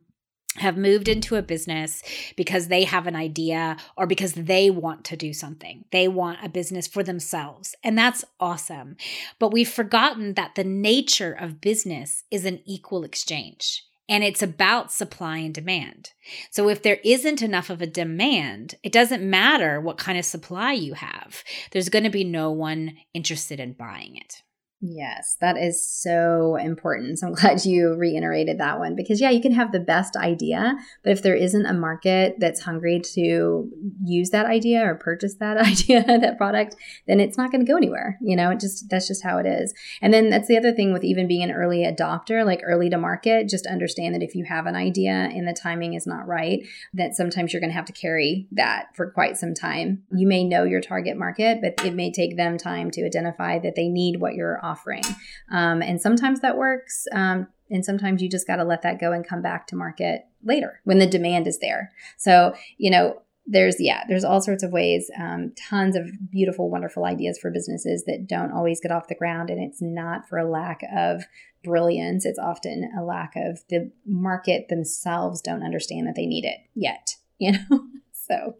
have 0.59 0.77
moved 0.77 1.07
into 1.07 1.35
a 1.35 1.41
business 1.41 2.03
because 2.35 2.67
they 2.67 2.83
have 2.83 3.07
an 3.07 3.15
idea 3.15 3.77
or 3.95 4.07
because 4.07 4.33
they 4.33 4.69
want 4.69 5.03
to 5.05 5.17
do 5.17 5.33
something. 5.33 5.85
They 5.91 6.07
want 6.07 6.39
a 6.43 6.49
business 6.49 6.87
for 6.87 7.03
themselves. 7.03 7.75
And 7.83 7.97
that's 7.97 8.25
awesome. 8.39 8.97
But 9.39 9.51
we've 9.51 9.69
forgotten 9.69 10.33
that 10.33 10.55
the 10.55 10.63
nature 10.63 11.33
of 11.33 11.61
business 11.61 12.23
is 12.31 12.45
an 12.45 12.61
equal 12.65 13.03
exchange. 13.03 13.83
And 14.09 14.23
it's 14.23 14.41
about 14.41 14.91
supply 14.91 15.39
and 15.39 15.53
demand. 15.53 16.11
So 16.49 16.69
if 16.69 16.81
there 16.81 16.99
isn't 17.03 17.41
enough 17.41 17.69
of 17.69 17.81
a 17.81 17.87
demand, 17.87 18.75
it 18.81 18.93
doesn't 18.93 19.29
matter 19.29 19.81
what 19.81 19.97
kind 19.97 20.17
of 20.17 20.23
supply 20.23 20.71
you 20.71 20.93
have. 20.93 21.43
There's 21.71 21.89
going 21.89 22.05
to 22.05 22.09
be 22.09 22.23
no 22.23 22.51
one 22.51 22.97
interested 23.13 23.59
in 23.59 23.73
buying 23.73 24.15
it. 24.15 24.43
Yes, 24.79 25.37
that 25.41 25.57
is 25.57 25.83
so 25.83 26.55
important. 26.55 27.17
So 27.17 27.27
I'm 27.27 27.33
glad 27.35 27.65
you 27.65 27.95
reiterated 27.95 28.59
that 28.59 28.77
one 28.77 28.95
because, 28.95 29.19
yeah, 29.19 29.31
you 29.31 29.41
can 29.41 29.53
have 29.53 29.71
the 29.71 29.79
best 29.79 30.15
idea, 30.15 30.75
but 31.03 31.11
if 31.11 31.23
there 31.23 31.35
isn't 31.35 31.65
a 31.65 31.73
market 31.73 32.35
that's 32.37 32.61
hungry 32.61 33.01
to 33.15 33.69
use 34.03 34.29
that 34.29 34.45
idea 34.45 34.85
or 34.85 34.95
purchase 34.95 35.35
that 35.35 35.57
idea, 35.65 36.03
that 36.03 36.37
product, 36.37 36.75
then 37.07 37.19
it's 37.19 37.37
not 37.37 37.51
going 37.51 37.65
to 37.65 37.71
go 37.71 37.77
anywhere. 37.77 38.17
You 38.21 38.35
know, 38.35 38.51
it 38.51 38.59
just 38.59 38.89
that's 38.89 39.07
just 39.07 39.23
how 39.23 39.39
it 39.39 39.47
is. 39.47 39.73
And 40.01 40.13
then 40.13 40.29
that's 40.29 40.47
the 40.47 40.57
other 40.57 40.73
thing 40.73 40.93
with 40.93 41.03
even 41.03 41.27
being 41.27 41.43
an 41.43 41.51
early 41.51 41.79
adopter, 41.79 42.45
like 42.45 42.61
early 42.63 42.89
to 42.89 42.97
market, 42.97 43.49
just 43.49 43.65
understand 43.65 44.13
that 44.13 44.23
if 44.23 44.35
you 44.35 44.45
have 44.45 44.67
an 44.67 44.75
idea 44.75 45.11
and 45.11 45.47
the 45.47 45.53
timing 45.53 45.95
is 45.95 46.05
not 46.05 46.27
right, 46.27 46.59
that 46.93 47.15
sometimes 47.15 47.51
you're 47.51 47.61
going 47.61 47.71
to 47.71 47.75
have 47.75 47.85
to 47.85 47.93
carry 47.93 48.47
that 48.51 48.95
for 48.95 49.09
quite 49.09 49.37
some 49.37 49.55
time. 49.55 50.03
You 50.11 50.27
may 50.27 50.43
know 50.43 50.63
your 50.63 50.81
target 50.81 51.17
market, 51.17 51.59
but 51.61 51.83
it 51.83 51.95
may 51.95 52.11
take 52.11 52.37
them 52.37 52.57
time 52.57 52.91
to 52.91 53.05
identify 53.05 53.57
that 53.59 53.75
they 53.75 53.87
need 53.87 54.19
what 54.19 54.35
you're 54.35 54.63
offering. 54.67 55.03
Um, 55.51 55.81
and 55.81 56.01
sometimes 56.01 56.41
that 56.41 56.57
works. 56.57 57.05
Um, 57.13 57.47
and 57.69 57.83
sometimes 57.83 58.21
you 58.21 58.29
just 58.29 58.47
got 58.47 58.57
to 58.57 58.63
let 58.63 58.81
that 58.83 58.99
go 58.99 59.11
and 59.11 59.27
come 59.27 59.41
back 59.41 59.67
to 59.67 59.75
market 59.75 60.21
later 60.43 60.79
when 60.83 60.99
the 60.99 61.07
demand 61.07 61.47
is 61.47 61.59
there. 61.59 61.91
So, 62.17 62.53
you 62.77 62.89
know, 62.89 63.21
there's 63.49 63.79
yeah 63.79 64.03
there's 64.09 64.25
all 64.25 64.41
sorts 64.41 64.61
of 64.61 64.71
ways 64.71 65.09
um, 65.17 65.53
tons 65.69 65.95
of 65.95 66.05
beautiful 66.29 66.69
wonderful 66.69 67.05
ideas 67.05 67.39
for 67.39 67.49
businesses 67.49 68.03
that 68.05 68.27
don't 68.27 68.51
always 68.51 68.81
get 68.81 68.91
off 68.91 69.07
the 69.07 69.15
ground 69.15 69.49
and 69.49 69.63
it's 69.63 69.81
not 69.81 70.27
for 70.27 70.37
a 70.37 70.49
lack 70.49 70.81
of 70.93 71.23
brilliance 71.63 72.25
it's 72.25 72.37
often 72.37 72.91
a 72.99 73.01
lack 73.01 73.33
of 73.37 73.59
the 73.69 73.89
market 74.05 74.67
themselves 74.67 75.41
don't 75.41 75.63
understand 75.63 76.05
that 76.05 76.15
they 76.15 76.25
need 76.25 76.43
it 76.43 76.59
yet 76.75 77.15
you 77.39 77.53
know 77.53 77.87
so 78.11 78.57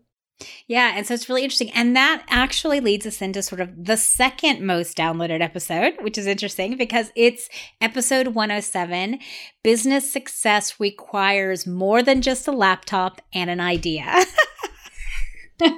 yeah, 0.67 0.94
and 0.96 1.06
so 1.06 1.13
it's 1.13 1.29
really 1.29 1.44
interesting. 1.44 1.72
And 1.72 1.96
that 1.96 2.24
actually 2.29 2.79
leads 2.79 3.06
us 3.06 3.22
into 3.22 3.41
sort 3.41 3.62
of 3.62 3.86
the 3.86 3.98
second 3.98 4.65
most 4.65 4.98
downloaded 4.98 5.41
episode, 5.41 5.96
which 6.01 6.17
is 6.17 6.27
interesting 6.27 6.77
because 6.77 7.12
it's 7.15 7.50
episode 7.82 8.27
107 8.29 9.20
Business 9.63 10.12
Success 10.12 10.79
Requires 10.79 11.65
More 11.65 12.03
Than 12.03 12.22
Just 12.22 12.48
a 12.48 12.51
Laptop 12.51 13.22
and 13.34 13.50
an 13.50 13.60
Idea. 13.60 14.13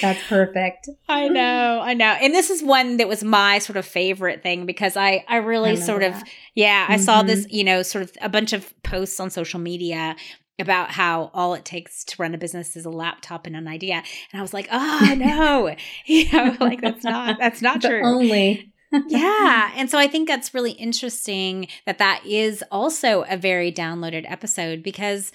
That's 0.00 0.20
perfect. 0.26 0.88
I 1.08 1.28
know, 1.28 1.80
I 1.80 1.94
know. 1.94 2.06
And 2.06 2.34
this 2.34 2.50
is 2.50 2.62
one 2.62 2.96
that 2.96 3.06
was 3.06 3.22
my 3.22 3.58
sort 3.60 3.76
of 3.76 3.86
favorite 3.86 4.42
thing 4.42 4.66
because 4.66 4.96
I 4.96 5.24
I 5.28 5.36
really 5.36 5.72
I 5.72 5.74
sort 5.76 6.02
of 6.02 6.14
yeah, 6.54 6.86
I 6.88 6.94
mm-hmm. 6.94 7.02
saw 7.02 7.22
this, 7.22 7.46
you 7.50 7.62
know, 7.62 7.82
sort 7.82 8.02
of 8.02 8.12
a 8.20 8.28
bunch 8.28 8.52
of 8.52 8.74
posts 8.82 9.20
on 9.20 9.30
social 9.30 9.60
media 9.60 10.16
about 10.58 10.90
how 10.90 11.30
all 11.34 11.54
it 11.54 11.64
takes 11.64 12.04
to 12.04 12.22
run 12.22 12.34
a 12.34 12.38
business 12.38 12.76
is 12.76 12.84
a 12.84 12.90
laptop 12.90 13.46
and 13.46 13.56
an 13.56 13.68
idea. 13.68 14.02
And 14.32 14.38
I 14.38 14.42
was 14.42 14.54
like, 14.54 14.68
"Oh, 14.70 15.14
no." 15.18 15.74
you 16.06 16.30
know, 16.32 16.56
like 16.60 16.80
that's 16.80 17.04
not 17.04 17.38
that's 17.38 17.62
not 17.62 17.80
true. 17.80 18.02
Only 18.04 18.72
yeah. 19.08 19.72
And 19.76 19.90
so 19.90 19.98
I 19.98 20.06
think 20.06 20.28
that's 20.28 20.54
really 20.54 20.72
interesting 20.72 21.68
that 21.86 21.98
that 21.98 22.24
is 22.24 22.62
also 22.70 23.24
a 23.28 23.36
very 23.36 23.72
downloaded 23.72 24.30
episode 24.30 24.82
because 24.82 25.32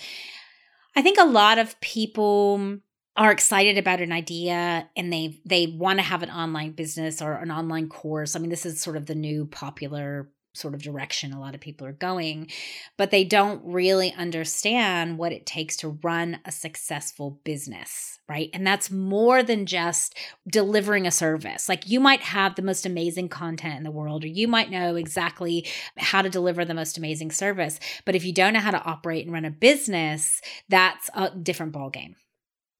I 0.95 1.01
think 1.01 1.17
a 1.19 1.25
lot 1.25 1.57
of 1.57 1.79
people 1.81 2.79
are 3.17 3.31
excited 3.31 3.77
about 3.77 4.01
an 4.01 4.11
idea 4.11 4.89
and 4.95 5.11
they 5.11 5.39
they 5.45 5.67
want 5.67 5.99
to 5.99 6.03
have 6.03 6.23
an 6.23 6.29
online 6.29 6.71
business 6.71 7.21
or 7.21 7.33
an 7.33 7.51
online 7.51 7.89
course. 7.89 8.35
I 8.35 8.39
mean, 8.39 8.49
this 8.49 8.65
is 8.65 8.81
sort 8.81 8.97
of 8.97 9.05
the 9.05 9.15
new 9.15 9.45
popular 9.45 10.29
sort 10.53 10.73
of 10.73 10.81
direction 10.81 11.33
a 11.33 11.39
lot 11.39 11.55
of 11.55 11.61
people 11.61 11.87
are 11.87 11.93
going, 11.93 12.49
but 12.97 13.11
they 13.11 13.23
don't 13.23 13.61
really 13.63 14.13
understand 14.13 15.17
what 15.17 15.31
it 15.31 15.45
takes 15.45 15.77
to 15.77 15.97
run 16.03 16.39
a 16.45 16.51
successful 16.51 17.39
business, 17.43 18.19
right? 18.27 18.49
And 18.53 18.67
that's 18.67 18.91
more 18.91 19.43
than 19.43 19.65
just 19.65 20.17
delivering 20.47 21.07
a 21.07 21.11
service. 21.11 21.69
Like 21.69 21.89
you 21.89 21.99
might 21.99 22.21
have 22.21 22.55
the 22.55 22.61
most 22.61 22.85
amazing 22.85 23.29
content 23.29 23.77
in 23.77 23.83
the 23.83 23.91
world, 23.91 24.23
or 24.23 24.27
you 24.27 24.47
might 24.47 24.71
know 24.71 24.95
exactly 24.95 25.67
how 25.97 26.21
to 26.21 26.29
deliver 26.29 26.65
the 26.65 26.73
most 26.73 26.97
amazing 26.97 27.31
service. 27.31 27.79
But 28.05 28.15
if 28.15 28.25
you 28.25 28.33
don't 28.33 28.53
know 28.53 28.59
how 28.59 28.71
to 28.71 28.83
operate 28.83 29.25
and 29.25 29.33
run 29.33 29.45
a 29.45 29.51
business, 29.51 30.41
that's 30.67 31.09
a 31.13 31.31
different 31.31 31.73
ballgame. 31.73 32.15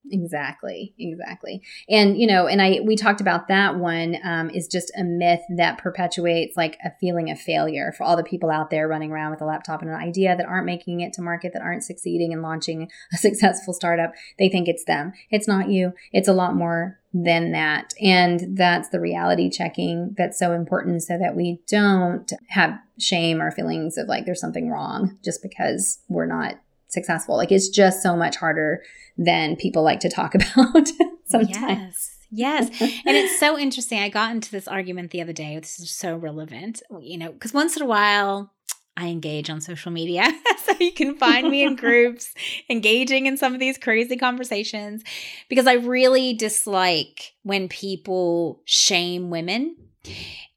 Exactly, 0.10 0.93
exactly. 0.98 1.62
And 1.88 2.17
you 2.17 2.25
know, 2.25 2.48
and 2.48 2.62
I 2.62 2.79
we 2.84 2.96
talked 2.96 3.22
about 3.22 3.48
that 3.50 3.77
one 3.77 4.17
um, 4.24 4.50
is 4.50 4.67
just 4.67 4.91
a 4.98 5.03
myth 5.03 5.41
that 5.58 5.77
perpetuates 5.77 6.58
like 6.58 6.77
a 6.84 6.91
feeling 7.00 7.29
of 7.29 7.39
failure 7.39 7.93
for 7.96 8.03
all 8.03 8.17
the 8.17 8.24
people 8.24 8.50
out 8.50 8.72
there 8.72 8.88
running 8.88 9.12
around 9.12 9.31
with 9.31 9.41
a 9.41 9.46
laptop 9.46 9.81
and 9.81 9.91
an 9.91 9.96
idea 9.96 10.36
that 10.36 10.48
aren't 10.48 10.65
making 10.65 11.01
it 11.01 11.13
to 11.13 11.22
market, 11.22 11.53
that 11.53 11.62
aren't 11.62 11.84
succeeding 11.84 12.34
and 12.34 12.41
launching 12.41 12.89
a 13.13 13.17
successful 13.17 13.74
startup. 13.74 14.13
They 14.39 14.50
think 14.50 14.67
it's 14.67 14.86
them. 14.86 15.13
It's 15.29 15.48
not 15.48 15.70
you. 15.70 15.93
It's 16.12 16.27
a 16.27 16.34
lot 16.34 16.55
more 16.55 17.00
than 17.13 17.51
that. 17.51 17.93
And 18.01 18.58
that's 18.58 18.89
the 18.89 19.00
reality 19.00 19.50
checking 19.50 20.15
that's 20.17 20.39
so 20.39 20.53
important 20.53 21.03
so 21.03 21.17
that 21.20 21.36
we 21.36 21.60
don't 21.67 22.31
have 22.50 22.79
shame 22.98 23.41
or 23.41 23.51
feelings 23.51 23.98
of 23.98 24.08
like 24.08 24.25
there's 24.25 24.41
something 24.41 24.70
wrong 24.70 25.17
just 25.24 25.43
because 25.43 26.00
we're 26.08 26.25
not 26.25 26.55
successful. 26.92 27.38
Like 27.38 27.52
it's 27.52 27.70
just 27.70 28.04
so 28.04 28.16
much 28.16 28.36
harder 28.36 28.84
than 29.18 29.56
people 29.56 29.84
like 29.84 30.00
to 30.02 30.10
talk 30.10 30.36
about 30.36 30.88
sometimes. 31.26 31.58
Yes. 31.60 32.18
Yes. 32.34 32.70
and 32.80 33.18
it's 33.18 33.40
so 33.42 33.60
interesting. 33.60 34.00
I 34.00 34.08
got 34.08 34.32
into 34.32 34.52
this 34.52 34.68
argument 34.68 35.12
the 35.12 35.22
other 35.22 35.34
day. 35.34 35.60
This 35.60 35.82
is 35.82 35.92
so 35.92 36.16
relevant, 36.16 36.82
you 37.02 37.18
know, 37.18 37.34
because 37.34 37.54
once 37.54 37.76
in 37.76 37.84
a 37.84 37.86
while 37.86 38.54
I 38.98 39.08
engage 39.08 39.50
on 39.50 39.62
social 39.62 39.92
media. 39.92 40.24
so 40.64 40.74
you 40.80 40.92
can 40.92 41.18
find 41.18 41.50
me 41.50 41.64
in 41.64 41.76
groups 41.76 42.34
engaging 42.70 43.26
in 43.26 43.38
some 43.38 43.54
of 43.54 43.60
these 43.60 43.78
crazy 43.78 44.18
conversations 44.18 45.04
because 45.50 45.68
I 45.68 45.74
really 45.74 46.34
dislike 46.34 47.34
when 47.44 47.68
people 47.68 48.62
shame 48.66 49.30
women 49.30 49.76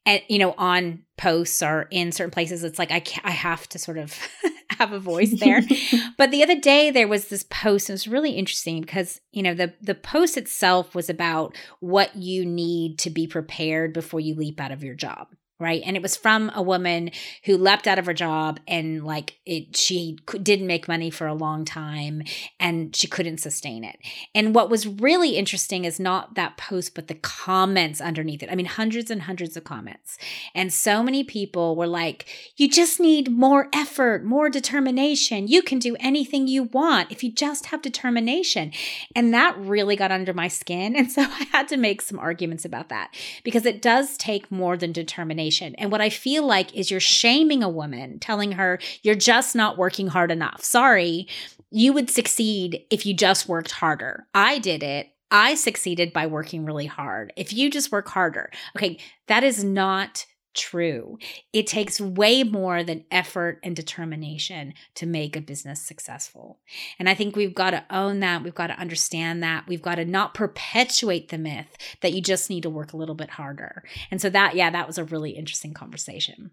and 0.06 0.22
you 0.28 0.38
know 0.38 0.54
on 0.58 1.02
posts 1.16 1.62
or 1.62 1.86
in 1.90 2.12
certain 2.12 2.30
places 2.30 2.64
it's 2.64 2.78
like 2.78 2.90
i 2.90 3.02
i 3.22 3.30
have 3.30 3.68
to 3.68 3.78
sort 3.78 3.98
of 3.98 4.18
have 4.78 4.92
a 4.92 4.98
voice 4.98 5.38
there. 5.40 5.62
But 6.16 6.30
the 6.30 6.42
other 6.42 6.58
day 6.58 6.90
there 6.90 7.08
was 7.08 7.28
this 7.28 7.44
post 7.44 7.88
and 7.88 7.94
it 7.94 7.94
was 7.94 8.08
really 8.08 8.32
interesting 8.32 8.80
because 8.80 9.20
you 9.32 9.42
know 9.42 9.54
the 9.54 9.72
the 9.80 9.94
post 9.94 10.36
itself 10.36 10.94
was 10.94 11.10
about 11.10 11.56
what 11.80 12.14
you 12.16 12.44
need 12.44 12.98
to 13.00 13.10
be 13.10 13.26
prepared 13.26 13.92
before 13.92 14.20
you 14.20 14.34
leap 14.34 14.60
out 14.60 14.72
of 14.72 14.84
your 14.84 14.94
job 14.94 15.28
right? 15.60 15.82
And 15.86 15.96
it 15.96 16.02
was 16.02 16.16
from 16.16 16.50
a 16.54 16.62
woman 16.62 17.10
who 17.44 17.56
leapt 17.56 17.86
out 17.86 17.98
of 17.98 18.06
her 18.06 18.14
job 18.14 18.58
and 18.66 19.04
like 19.04 19.38
it 19.46 19.76
she 19.76 20.18
didn't 20.42 20.66
make 20.66 20.88
money 20.88 21.10
for 21.10 21.28
a 21.28 21.34
long 21.34 21.64
time 21.64 22.22
and 22.58 22.94
she 22.94 23.06
couldn't 23.06 23.38
sustain 23.38 23.84
it. 23.84 23.96
And 24.34 24.54
what 24.54 24.68
was 24.68 24.86
really 24.86 25.36
interesting 25.36 25.84
is 25.84 26.00
not 26.00 26.34
that 26.34 26.56
post 26.56 26.94
but 26.94 27.06
the 27.06 27.14
comments 27.14 28.00
underneath 28.00 28.42
it. 28.42 28.50
I 28.50 28.56
mean 28.56 28.66
hundreds 28.66 29.10
and 29.12 29.22
hundreds 29.22 29.56
of 29.56 29.62
comments. 29.62 30.18
And 30.56 30.72
so 30.72 31.04
many 31.04 31.22
people 31.22 31.76
were 31.76 31.86
like 31.86 32.26
you 32.56 32.68
just 32.68 32.98
need 32.98 33.30
more 33.30 33.68
effort 33.72 34.24
more 34.24 34.50
determination. 34.50 35.46
You 35.46 35.62
can 35.62 35.78
do 35.78 35.96
anything 36.00 36.48
you 36.48 36.64
want 36.64 37.12
if 37.12 37.22
you 37.22 37.30
just 37.30 37.66
have 37.66 37.80
determination. 37.80 38.72
And 39.14 39.32
that 39.32 39.56
really 39.56 39.94
got 39.94 40.10
under 40.10 40.34
my 40.34 40.48
skin. 40.48 40.96
And 41.04 41.12
so 41.12 41.22
i 41.22 41.46
had 41.52 41.68
to 41.68 41.76
make 41.76 42.00
some 42.00 42.18
arguments 42.18 42.64
about 42.64 42.88
that 42.88 43.14
because 43.42 43.66
it 43.66 43.82
does 43.82 44.16
take 44.16 44.50
more 44.50 44.76
than 44.76 44.90
determination 44.90 45.43
and 45.78 45.90
what 45.90 46.00
I 46.00 46.10
feel 46.10 46.46
like 46.46 46.74
is 46.74 46.90
you're 46.90 47.00
shaming 47.00 47.62
a 47.62 47.68
woman, 47.68 48.18
telling 48.18 48.52
her 48.52 48.78
you're 49.02 49.14
just 49.14 49.54
not 49.54 49.78
working 49.78 50.08
hard 50.08 50.30
enough. 50.30 50.62
Sorry, 50.62 51.28
you 51.70 51.92
would 51.92 52.10
succeed 52.10 52.84
if 52.90 53.04
you 53.04 53.14
just 53.14 53.48
worked 53.48 53.72
harder. 53.72 54.26
I 54.34 54.58
did 54.58 54.82
it. 54.82 55.08
I 55.30 55.54
succeeded 55.56 56.12
by 56.12 56.26
working 56.26 56.64
really 56.64 56.86
hard. 56.86 57.32
If 57.36 57.52
you 57.52 57.70
just 57.70 57.90
work 57.90 58.08
harder, 58.08 58.50
okay, 58.76 58.98
that 59.26 59.42
is 59.42 59.64
not 59.64 60.26
true. 60.54 61.18
It 61.52 61.66
takes 61.66 62.00
way 62.00 62.42
more 62.42 62.82
than 62.82 63.04
effort 63.10 63.60
and 63.62 63.74
determination 63.76 64.74
to 64.94 65.06
make 65.06 65.36
a 65.36 65.40
business 65.40 65.82
successful. 65.82 66.60
And 66.98 67.08
I 67.08 67.14
think 67.14 67.36
we've 67.36 67.54
got 67.54 67.70
to 67.70 67.84
own 67.90 68.20
that. 68.20 68.42
We've 68.42 68.54
got 68.54 68.68
to 68.68 68.78
understand 68.78 69.42
that. 69.42 69.66
We've 69.68 69.82
got 69.82 69.96
to 69.96 70.04
not 70.04 70.34
perpetuate 70.34 71.28
the 71.28 71.38
myth 71.38 71.76
that 72.00 72.12
you 72.12 72.22
just 72.22 72.50
need 72.50 72.62
to 72.62 72.70
work 72.70 72.92
a 72.92 72.96
little 72.96 73.14
bit 73.14 73.30
harder. 73.30 73.84
And 74.10 74.20
so 74.20 74.30
that, 74.30 74.54
yeah, 74.54 74.70
that 74.70 74.86
was 74.86 74.98
a 74.98 75.04
really 75.04 75.32
interesting 75.32 75.74
conversation. 75.74 76.50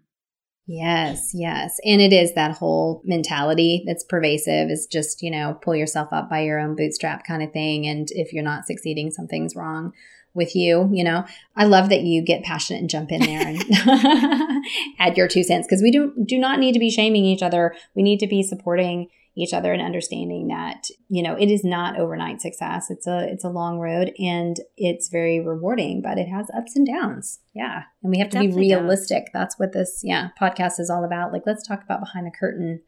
Yes, 0.66 1.32
yes. 1.34 1.78
And 1.84 2.00
it 2.00 2.12
is 2.12 2.34
that 2.34 2.56
whole 2.56 3.02
mentality 3.04 3.82
that's 3.86 4.04
pervasive 4.04 4.70
is 4.70 4.86
just, 4.90 5.20
you 5.20 5.30
know, 5.30 5.58
pull 5.60 5.74
yourself 5.74 6.08
up 6.12 6.30
by 6.30 6.42
your 6.42 6.60
own 6.60 6.76
bootstrap 6.76 7.26
kind 7.26 7.42
of 7.42 7.52
thing. 7.52 7.86
And 7.86 8.08
if 8.12 8.32
you're 8.32 8.44
not 8.44 8.66
succeeding, 8.66 9.10
something's 9.10 9.56
wrong 9.56 9.92
with 10.34 10.54
you. 10.54 10.88
You 10.92 11.04
know, 11.04 11.24
I 11.56 11.64
love 11.64 11.88
that 11.90 12.02
you 12.02 12.22
get 12.22 12.42
passionate 12.42 12.80
and 12.80 12.90
jump 12.90 13.12
in 13.12 13.20
there 13.20 13.46
and 13.46 14.64
add 14.98 15.16
your 15.16 15.28
two 15.28 15.42
cents 15.42 15.66
because 15.66 15.82
we 15.82 15.90
do 15.90 16.12
do 16.26 16.38
not 16.38 16.58
need 16.58 16.72
to 16.72 16.78
be 16.78 16.90
shaming 16.90 17.24
each 17.24 17.42
other. 17.42 17.74
We 17.94 18.02
need 18.02 18.20
to 18.20 18.26
be 18.26 18.42
supporting 18.42 19.08
each 19.34 19.54
other 19.54 19.72
and 19.72 19.80
understanding 19.80 20.48
that 20.48 20.88
you 21.08 21.22
know 21.22 21.34
it 21.34 21.50
is 21.50 21.64
not 21.64 21.98
overnight 21.98 22.40
success. 22.40 22.90
It's 22.90 23.06
a 23.06 23.26
it's 23.30 23.44
a 23.44 23.50
long 23.50 23.78
road 23.78 24.12
and 24.18 24.56
it's 24.76 25.08
very 25.08 25.40
rewarding, 25.40 26.02
but 26.02 26.18
it 26.18 26.28
has 26.28 26.50
ups 26.56 26.76
and 26.76 26.86
downs. 26.86 27.40
Yeah, 27.54 27.84
and 28.02 28.10
we 28.10 28.18
have 28.18 28.30
to 28.30 28.40
be 28.40 28.52
realistic. 28.52 29.26
Does. 29.26 29.32
That's 29.32 29.58
what 29.58 29.72
this 29.72 30.00
yeah 30.02 30.28
podcast 30.40 30.78
is 30.78 30.90
all 30.90 31.04
about. 31.04 31.32
Like, 31.32 31.42
let's 31.46 31.66
talk 31.66 31.82
about 31.82 32.00
behind 32.00 32.26
the 32.26 32.30
curtain. 32.30 32.82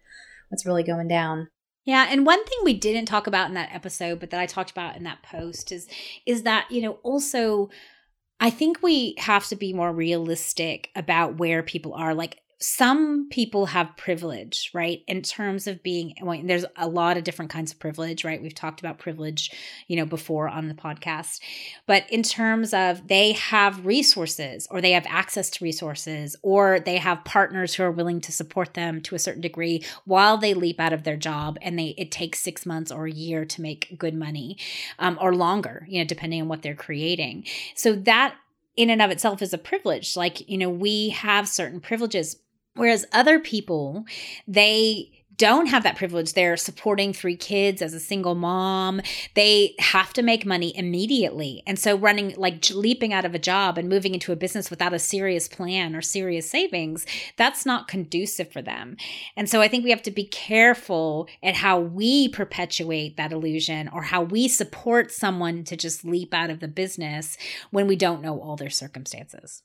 What's 0.49 0.67
really 0.67 0.83
going 0.83 1.09
down. 1.09 1.49
Yeah, 1.85 2.07
and 2.09 2.25
one 2.25 2.43
thing 2.45 2.59
we 2.65 2.75
didn't 2.75 3.07
talk 3.07 3.27
about 3.27 3.49
in 3.49 3.55
that 3.55 3.75
episode, 3.75 4.19
but 4.19 4.31
that 4.31 4.41
I 4.41 4.47
talked 4.47 4.71
about 4.71 4.97
in 4.97 5.05
that 5.05 5.23
post 5.23 5.71
is 5.71 5.87
is 6.27 6.43
that, 6.45 6.71
you 6.71 6.81
know, 6.81 6.99
also 7.03 7.71
I 8.41 8.51
think 8.51 8.83
we 8.83 9.15
have 9.19 9.47
to 9.49 9.57
be 9.57 9.73
more 9.73 9.93
realistic 9.93 10.91
about 10.97 11.39
where 11.39 11.63
people 11.63 11.95
are. 11.95 12.15
Like 12.15 12.41
some 12.59 13.29
people 13.29 13.67
have 13.67 13.97
privilege, 13.97 14.71
right? 14.73 15.03
In 15.07 15.23
terms 15.23 15.67
of 15.67 15.83
being, 15.83 16.15
well, 16.23 16.41
there's 16.43 16.65
a 16.77 16.89
lot 16.89 17.17
of 17.17 17.25
different 17.25 17.51
kinds 17.51 17.73
of 17.73 17.79
privilege, 17.79 18.25
right? 18.25 18.41
We've 18.41 18.55
talked 18.55 18.81
about 18.81 18.99
privilege, 18.99 19.51
you 19.87 19.97
know, 19.97 20.07
before 20.07 20.49
on 20.49 20.69
the 20.69 20.75
podcast. 20.75 21.41
But 21.87 22.09
in 22.11 22.23
terms 22.23 22.73
of 22.73 23.09
they 23.09 23.33
have 23.33 23.85
resources 23.85 24.67
or 24.71 24.81
they 24.81 24.93
have 24.93 25.07
access 25.09 25.51
to 25.51 25.65
resources 25.65 26.37
or 26.43 26.81
they 26.81 26.97
have 26.97 27.25
partners 27.25 27.75
who 27.75 27.83
are 27.83 27.93
willing 27.93 28.21
to 28.23 28.33
support 28.33 28.75
them 28.75 29.01
to 29.03 29.15
a 29.15 29.19
certain 29.19 29.43
degree 29.43 29.85
while 30.05 30.39
they 30.39 30.55
leap 30.55 30.81
out 30.81 30.93
of 30.93 31.05
their 31.05 31.17
job 31.17 31.59
and 31.61 31.79
they 31.79 31.95
it 31.99 32.11
takes 32.11 32.41
six 32.41 32.65
months 32.65 32.91
or 32.91 33.07
a 33.07 33.13
year 33.13 33.45
to 33.45 33.61
make 33.61 33.97
good 33.99 34.15
money 34.15 34.57
um, 34.99 35.19
or 35.21 35.35
longer, 35.35 35.87
you 35.89 35.99
know, 35.99 36.07
depending 36.07 36.41
on 36.41 36.49
what 36.49 36.63
they're 36.63 36.75
creating. 36.75 37.45
So 37.75 37.95
that 37.95 38.37
in 38.77 38.91
and 38.91 39.01
of 39.01 39.11
itself 39.11 39.41
is 39.41 39.53
a 39.53 39.59
privilege. 39.59 40.17
Like, 40.17 40.49
you 40.49 40.59
know, 40.59 40.71
we 40.71 41.11
have 41.11 41.49
certain 41.49 41.81
privileges 41.81 42.37
Whereas 42.75 43.07
other 43.13 43.39
people, 43.39 44.05
they 44.47 45.25
don't 45.37 45.67
have 45.67 45.83
that 45.83 45.97
privilege. 45.97 46.33
They're 46.33 46.57
supporting 46.57 47.13
three 47.13 47.37
kids 47.37 47.83
as 47.83 47.95
a 47.95 48.01
single 48.01 48.35
mom. 48.35 49.01
They 49.35 49.75
have 49.79 50.13
to 50.15 50.23
make 50.23 50.47
money 50.47 50.77
immediately. 50.77 51.63
And 51.67 51.79
so 51.79 51.97
running 51.97 52.35
like 52.37 52.69
leaping 52.71 53.13
out 53.13 53.25
of 53.25 53.35
a 53.35 53.39
job 53.39 53.79
and 53.79 53.89
moving 53.89 54.15
into 54.15 54.33
a 54.33 54.37
business 54.37 54.71
without 54.71 54.93
a 54.95 54.99
serious 54.99 55.49
plan 55.49 55.97
or 55.97 56.03
serious 56.03 56.49
savings, 56.49 57.07
that's 57.37 57.67
not 57.67 57.89
conducive 57.89 58.53
for 58.53 58.63
them. 58.63 58.97
And 59.37 59.49
so 59.49 59.61
I 59.61 59.69
think 59.69 59.85
we 59.85 59.91
have 59.91 60.03
to 60.03 60.11
be 60.11 60.25
careful 60.25 61.29
at 61.43 61.57
how 61.57 61.81
we 61.81 62.29
perpetuate 62.29 63.17
that 63.17 63.33
illusion 63.33 63.89
or 63.89 64.03
how 64.03 64.23
we 64.23 64.49
support 64.49 65.11
someone 65.11 65.65
to 65.65 65.77
just 65.77 66.05
leap 66.05 66.33
out 66.33 66.51
of 66.51 66.61
the 66.61 66.69
business 66.69 67.37
when 67.71 67.87
we 67.87 67.97
don't 67.97 68.23
know 68.23 68.41
all 68.41 68.57
their 68.57 68.71
circumstances. 68.71 69.63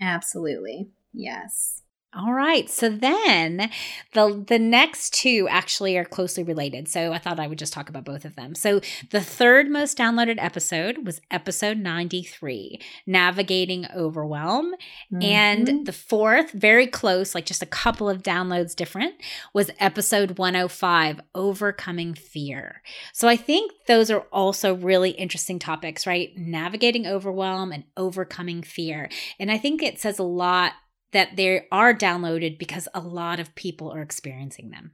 Absolutely. 0.00 0.88
Yes. 1.12 1.82
All 2.12 2.32
right. 2.32 2.68
So 2.68 2.88
then 2.88 3.70
the 4.14 4.44
the 4.48 4.58
next 4.58 5.14
two 5.14 5.46
actually 5.48 5.96
are 5.96 6.04
closely 6.04 6.42
related. 6.42 6.88
So 6.88 7.12
I 7.12 7.18
thought 7.18 7.38
I 7.38 7.46
would 7.46 7.58
just 7.58 7.72
talk 7.72 7.88
about 7.88 8.04
both 8.04 8.24
of 8.24 8.34
them. 8.34 8.56
So 8.56 8.80
the 9.10 9.20
third 9.20 9.70
most 9.70 9.96
downloaded 9.96 10.34
episode 10.38 11.06
was 11.06 11.20
episode 11.30 11.78
93, 11.78 12.80
Navigating 13.06 13.86
Overwhelm. 13.94 14.74
Mm-hmm. 15.12 15.22
And 15.22 15.86
the 15.86 15.92
fourth, 15.92 16.50
very 16.50 16.88
close, 16.88 17.32
like 17.32 17.46
just 17.46 17.62
a 17.62 17.66
couple 17.66 18.10
of 18.10 18.24
downloads 18.24 18.74
different, 18.74 19.14
was 19.54 19.70
episode 19.78 20.36
105, 20.36 21.20
Overcoming 21.36 22.14
Fear. 22.14 22.82
So 23.12 23.28
I 23.28 23.36
think 23.36 23.70
those 23.86 24.10
are 24.10 24.26
also 24.32 24.74
really 24.74 25.10
interesting 25.10 25.60
topics, 25.60 26.08
right? 26.08 26.36
Navigating 26.36 27.06
overwhelm 27.06 27.70
and 27.70 27.84
overcoming 27.96 28.62
fear. 28.62 29.08
And 29.38 29.48
I 29.48 29.58
think 29.58 29.80
it 29.80 30.00
says 30.00 30.18
a 30.18 30.24
lot 30.24 30.72
that 31.12 31.36
they 31.36 31.66
are 31.72 31.94
downloaded 31.94 32.58
because 32.58 32.88
a 32.94 33.00
lot 33.00 33.40
of 33.40 33.54
people 33.54 33.92
are 33.92 34.02
experiencing 34.02 34.70
them. 34.70 34.92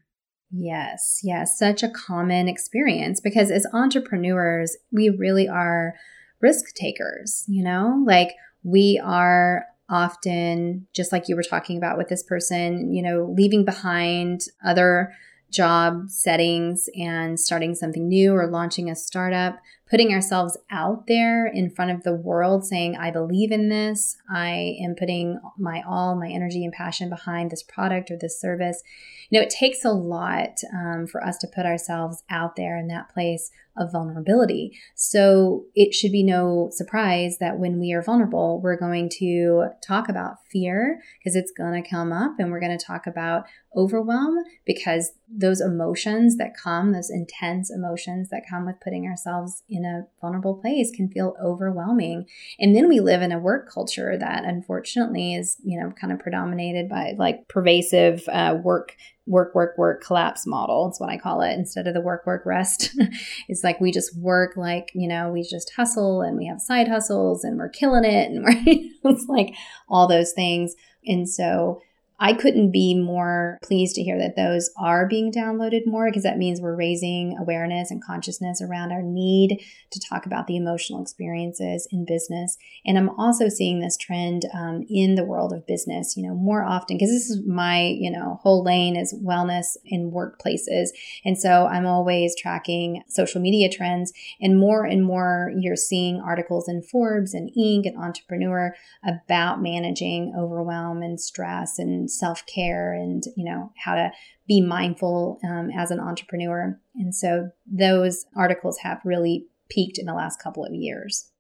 Yes, 0.51 1.21
yes, 1.23 1.59
such 1.59 1.83
a 1.83 1.91
common 1.91 2.49
experience 2.49 3.21
because 3.21 3.51
as 3.51 3.67
entrepreneurs, 3.73 4.77
we 4.93 5.11
really 5.11 5.49
are 5.49 5.95
risk 6.41 6.75
takers, 6.75 7.45
you 7.49 7.63
know? 7.63 8.03
Like 8.07 8.33
we 8.63 9.01
are 9.05 9.67
often 9.89 10.87
just 10.93 11.13
like 11.13 11.29
you 11.29 11.37
were 11.37 11.43
talking 11.43 11.77
about 11.77 11.99
with 11.99 12.09
this 12.09 12.23
person, 12.23 12.93
you 12.93 13.03
know, 13.03 13.33
leaving 13.37 13.65
behind 13.65 14.43
other 14.65 15.13
job 15.51 16.11
settings 16.11 16.89
and 16.99 17.39
starting 17.39 17.75
something 17.75 18.09
new 18.09 18.33
or 18.33 18.49
launching 18.49 18.91
a 18.91 18.97
startup 18.97 19.59
putting 19.89 20.13
ourselves 20.13 20.57
out 20.71 21.07
there 21.07 21.47
in 21.47 21.71
front 21.71 21.93
of 21.93 22.03
the 22.03 22.15
world 22.15 22.65
saying, 22.65 22.97
I 22.97 23.11
believe 23.11 23.53
in 23.53 23.69
this. 23.69 24.17
I 24.29 24.77
am 24.83 24.97
putting 24.97 25.41
my 25.57 25.83
all, 25.87 26.17
my 26.17 26.29
energy 26.29 26.65
and 26.65 26.73
passion 26.73 27.09
behind 27.09 27.51
this 27.51 27.63
product 27.63 28.11
or 28.11 28.17
this 28.17 28.41
service. 28.41 28.83
You 29.31 29.39
know, 29.39 29.45
it 29.45 29.51
takes 29.51 29.85
a 29.85 29.93
lot 29.93 30.61
um, 30.73 31.07
for 31.07 31.25
us 31.25 31.39
to 31.39 31.49
put 31.49 31.67
ourselves 31.67 32.25
out 32.31 32.57
there 32.57 32.77
in 32.77 32.89
that 32.89 33.09
place 33.09 33.51
of 33.77 33.93
vulnerability. 33.93 34.79
So 34.95 35.67
it 35.75 35.95
should 35.95 36.13
be 36.13 36.23
no 36.23 36.71
surprise 36.73 37.39
that 37.39 37.59
when 37.59 37.79
we 37.79 37.93
are 37.93 38.03
vulnerable, 38.03 38.61
we're 38.61 38.79
going 38.79 39.11
to 39.19 39.67
talk 39.87 40.09
about 40.09 40.39
fear 40.51 41.03
because 41.19 41.37
it's 41.37 41.53
going 41.53 41.83
to 41.83 41.89
come 41.89 42.13
up 42.13 42.37
and 42.39 42.51
we're 42.51 42.61
going 42.61 42.77
to 42.77 42.85
talk 42.85 43.07
about 43.07 43.45
overwhelm 43.77 44.37
because 44.65 45.13
those 45.29 45.61
emotions 45.61 46.37
that 46.39 46.57
come, 46.57 46.93
those 46.93 47.11
intense 47.11 47.71
emotions 47.71 48.31
that 48.31 48.49
come 48.49 48.65
with 48.65 48.81
putting 48.81 49.07
ourselves 49.07 49.63
a 49.85 50.07
vulnerable 50.21 50.55
place 50.55 50.91
can 50.91 51.09
feel 51.09 51.37
overwhelming. 51.43 52.27
And 52.59 52.75
then 52.75 52.89
we 52.89 53.01
live 53.01 53.23
in 53.23 53.33
a 53.33 53.39
work 53.39 53.71
culture 53.71 54.17
that 54.19 54.45
unfortunately 54.45 55.35
is, 55.35 55.57
you 55.65 55.81
know, 55.81 55.93
kind 55.93 56.13
of 56.13 56.19
predominated 56.19 56.89
by 56.89 57.15
like 57.19 57.49
pervasive 57.49 58.29
uh, 58.29 58.59
work 58.63 58.97
work, 59.27 59.55
work, 59.55 59.77
work 59.77 60.05
collapse 60.05 60.47
model. 60.47 60.89
It's 60.89 61.01
what 61.01 61.11
I 61.11 61.19
call 61.19 61.41
it 61.43 61.53
instead 61.55 61.87
of 61.87 61.95
the 61.95 62.01
work, 62.01 62.27
work, 62.27 62.47
rest. 62.47 62.97
it's 63.49 63.65
like 63.65 63.81
we 63.81 63.91
just 63.91 64.17
work 64.17 64.57
like, 64.57 64.93
you 64.95 65.09
know, 65.09 65.31
we 65.31 65.43
just 65.43 65.73
hustle 65.75 66.23
and 66.23 66.37
we 66.37 66.47
have 66.47 66.61
side 66.61 66.89
hustles 66.89 67.43
and 67.43 67.59
we're 67.59 67.69
killing 67.69 68.05
it. 68.05 68.31
And 68.31 68.45
we're, 68.45 68.63
it's 69.13 69.27
like 69.29 69.55
all 69.89 70.07
those 70.07 70.33
things. 70.33 70.75
And 71.05 71.29
so 71.29 71.81
I 72.19 72.33
couldn't 72.33 72.71
be 72.71 72.99
more 72.99 73.59
pleased 73.63 73.95
to 73.97 74.03
hear 74.03 74.19
that 74.19 74.37
those 74.37 74.71
are 74.79 75.07
being 75.07 75.31
downloaded 75.31 75.87
more 75.87 76.09
because 76.09 76.23
that 76.23 76.39
means 76.39 76.61
we're 76.61 76.75
raising 76.75 77.37
awareness 77.39 77.91
and 77.91 78.03
consciousness 78.03 78.63
around 78.63 78.91
our 78.91 79.03
need 79.03 79.63
to 79.91 80.01
talk 80.01 80.25
about 80.25 80.47
the 80.47 80.57
emotional 80.57 81.03
experiences 81.03 81.87
in 81.93 82.07
business. 82.07 82.57
And 82.87 82.97
I'm 82.97 83.11
also 83.11 83.51
seeing 83.51 83.81
this 83.81 83.99
trend 83.99 84.47
um, 84.55 84.87
in 84.89 85.15
the 85.15 85.25
world 85.25 85.53
of 85.53 85.67
business, 85.67 86.17
you 86.17 86.27
know, 86.27 86.35
more 86.35 86.65
often 86.65 86.97
because 86.97 87.11
this 87.11 87.29
is 87.29 87.47
my, 87.47 87.83
you 87.83 88.11
know, 88.11 88.41
whole 88.43 88.65
lane 88.65 88.97
is 88.97 89.15
wellness 89.23 89.77
in 89.85 90.11
workplaces. 90.11 90.89
And 91.25 91.39
so 91.39 91.67
I'm 91.67 91.87
always 91.87 92.35
tracking 92.35 93.03
social 93.09 93.43
media 93.43 93.69
trends 93.69 94.13
and 94.41 94.59
more 94.59 94.87
and 94.87 95.05
more 95.05 95.53
you're 95.59 95.77
seeing 95.77 96.21
articles 96.21 96.67
in 96.67 96.81
Forbes 96.83 97.35
and 97.35 97.51
Inc. 97.59 97.87
and 97.87 97.99
Entrepreneur 97.99 98.75
about 99.07 99.61
managing 99.61 100.35
overwhelm 100.37 101.03
and 101.03 101.21
stress 101.21 101.79
and 101.79 102.06
self 102.09 102.45
care 102.47 102.93
and, 102.93 103.23
you 103.37 103.45
know, 103.45 103.73
how 103.77 103.95
to 103.95 104.11
be 104.47 104.61
mindful 104.61 105.39
um, 105.45 105.71
as 105.77 105.91
an 105.91 106.01
entrepreneur. 106.01 106.79
And 106.95 107.15
so 107.15 107.51
those 107.67 108.25
articles 108.37 108.79
have 108.79 109.01
really 109.05 109.47
peaked 109.69 109.99
in 109.99 110.07
the 110.07 110.15
last 110.15 110.43
couple 110.43 110.65
of 110.65 110.75
years. 110.75 111.31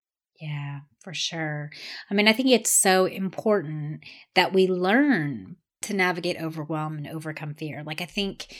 Yeah, 0.40 0.80
for 1.02 1.14
sure. 1.14 1.70
I 2.10 2.14
mean, 2.14 2.28
I 2.28 2.32
think 2.32 2.50
it's 2.50 2.70
so 2.70 3.06
important 3.06 4.00
that 4.34 4.52
we 4.52 4.66
learn 4.66 5.56
to 5.82 5.94
navigate 5.94 6.40
overwhelm 6.40 6.98
and 6.98 7.08
overcome 7.08 7.54
fear. 7.54 7.82
Like, 7.84 8.00
I 8.00 8.06
think 8.06 8.54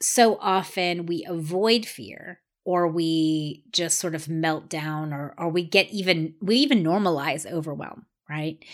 so 0.00 0.38
often 0.40 1.06
we 1.06 1.26
avoid 1.28 1.84
fear 1.84 2.40
or 2.64 2.88
we 2.88 3.64
just 3.72 3.98
sort 3.98 4.14
of 4.14 4.28
melt 4.28 4.68
down 4.68 5.12
or 5.12 5.34
or 5.38 5.48
we 5.48 5.62
get 5.62 5.90
even 5.90 6.34
we 6.40 6.56
even 6.56 6.82
normalize 6.82 7.50
overwhelm 7.50 8.06
right 8.28 8.64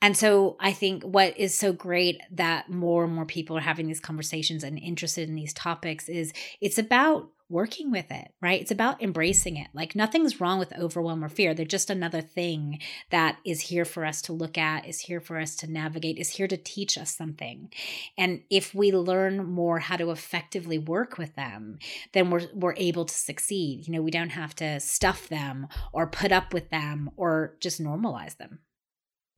and 0.00 0.16
so 0.16 0.56
I 0.60 0.72
think 0.72 1.02
what 1.02 1.36
is 1.38 1.56
so 1.56 1.72
great 1.72 2.20
that 2.30 2.70
more 2.70 3.04
and 3.04 3.12
more 3.12 3.26
people 3.26 3.56
are 3.56 3.62
having 3.62 3.86
these 3.86 4.00
conversations 4.00 4.62
and 4.62 4.78
interested 4.78 5.28
in 5.28 5.34
these 5.34 5.52
topics 5.52 6.08
is 6.08 6.32
it's 6.60 6.78
about 6.78 7.30
working 7.50 7.90
with 7.90 8.10
it, 8.10 8.32
right? 8.42 8.60
It's 8.60 8.70
about 8.70 9.02
embracing 9.02 9.56
it. 9.56 9.68
Like 9.72 9.96
nothing's 9.96 10.40
wrong 10.40 10.58
with 10.58 10.78
overwhelm 10.78 11.24
or 11.24 11.28
fear. 11.28 11.54
They're 11.54 11.64
just 11.64 11.88
another 11.88 12.20
thing 12.20 12.78
that 13.10 13.38
is 13.44 13.62
here 13.62 13.86
for 13.86 14.04
us 14.04 14.20
to 14.22 14.32
look 14.32 14.58
at, 14.58 14.86
is 14.86 15.00
here 15.00 15.20
for 15.20 15.38
us 15.38 15.56
to 15.56 15.70
navigate, 15.70 16.18
is 16.18 16.30
here 16.30 16.46
to 16.46 16.56
teach 16.56 16.98
us 16.98 17.16
something. 17.16 17.72
And 18.18 18.42
if 18.50 18.74
we 18.74 18.92
learn 18.92 19.46
more 19.46 19.78
how 19.78 19.96
to 19.96 20.10
effectively 20.10 20.78
work 20.78 21.16
with 21.16 21.34
them, 21.36 21.78
then 22.12 22.30
we're 22.30 22.48
we're 22.54 22.74
able 22.76 23.06
to 23.06 23.14
succeed. 23.14 23.86
You 23.86 23.94
know, 23.94 24.02
we 24.02 24.10
don't 24.10 24.30
have 24.30 24.54
to 24.56 24.78
stuff 24.78 25.28
them 25.28 25.68
or 25.92 26.06
put 26.06 26.32
up 26.32 26.52
with 26.52 26.68
them 26.68 27.10
or 27.16 27.56
just 27.60 27.82
normalize 27.82 28.36
them. 28.36 28.60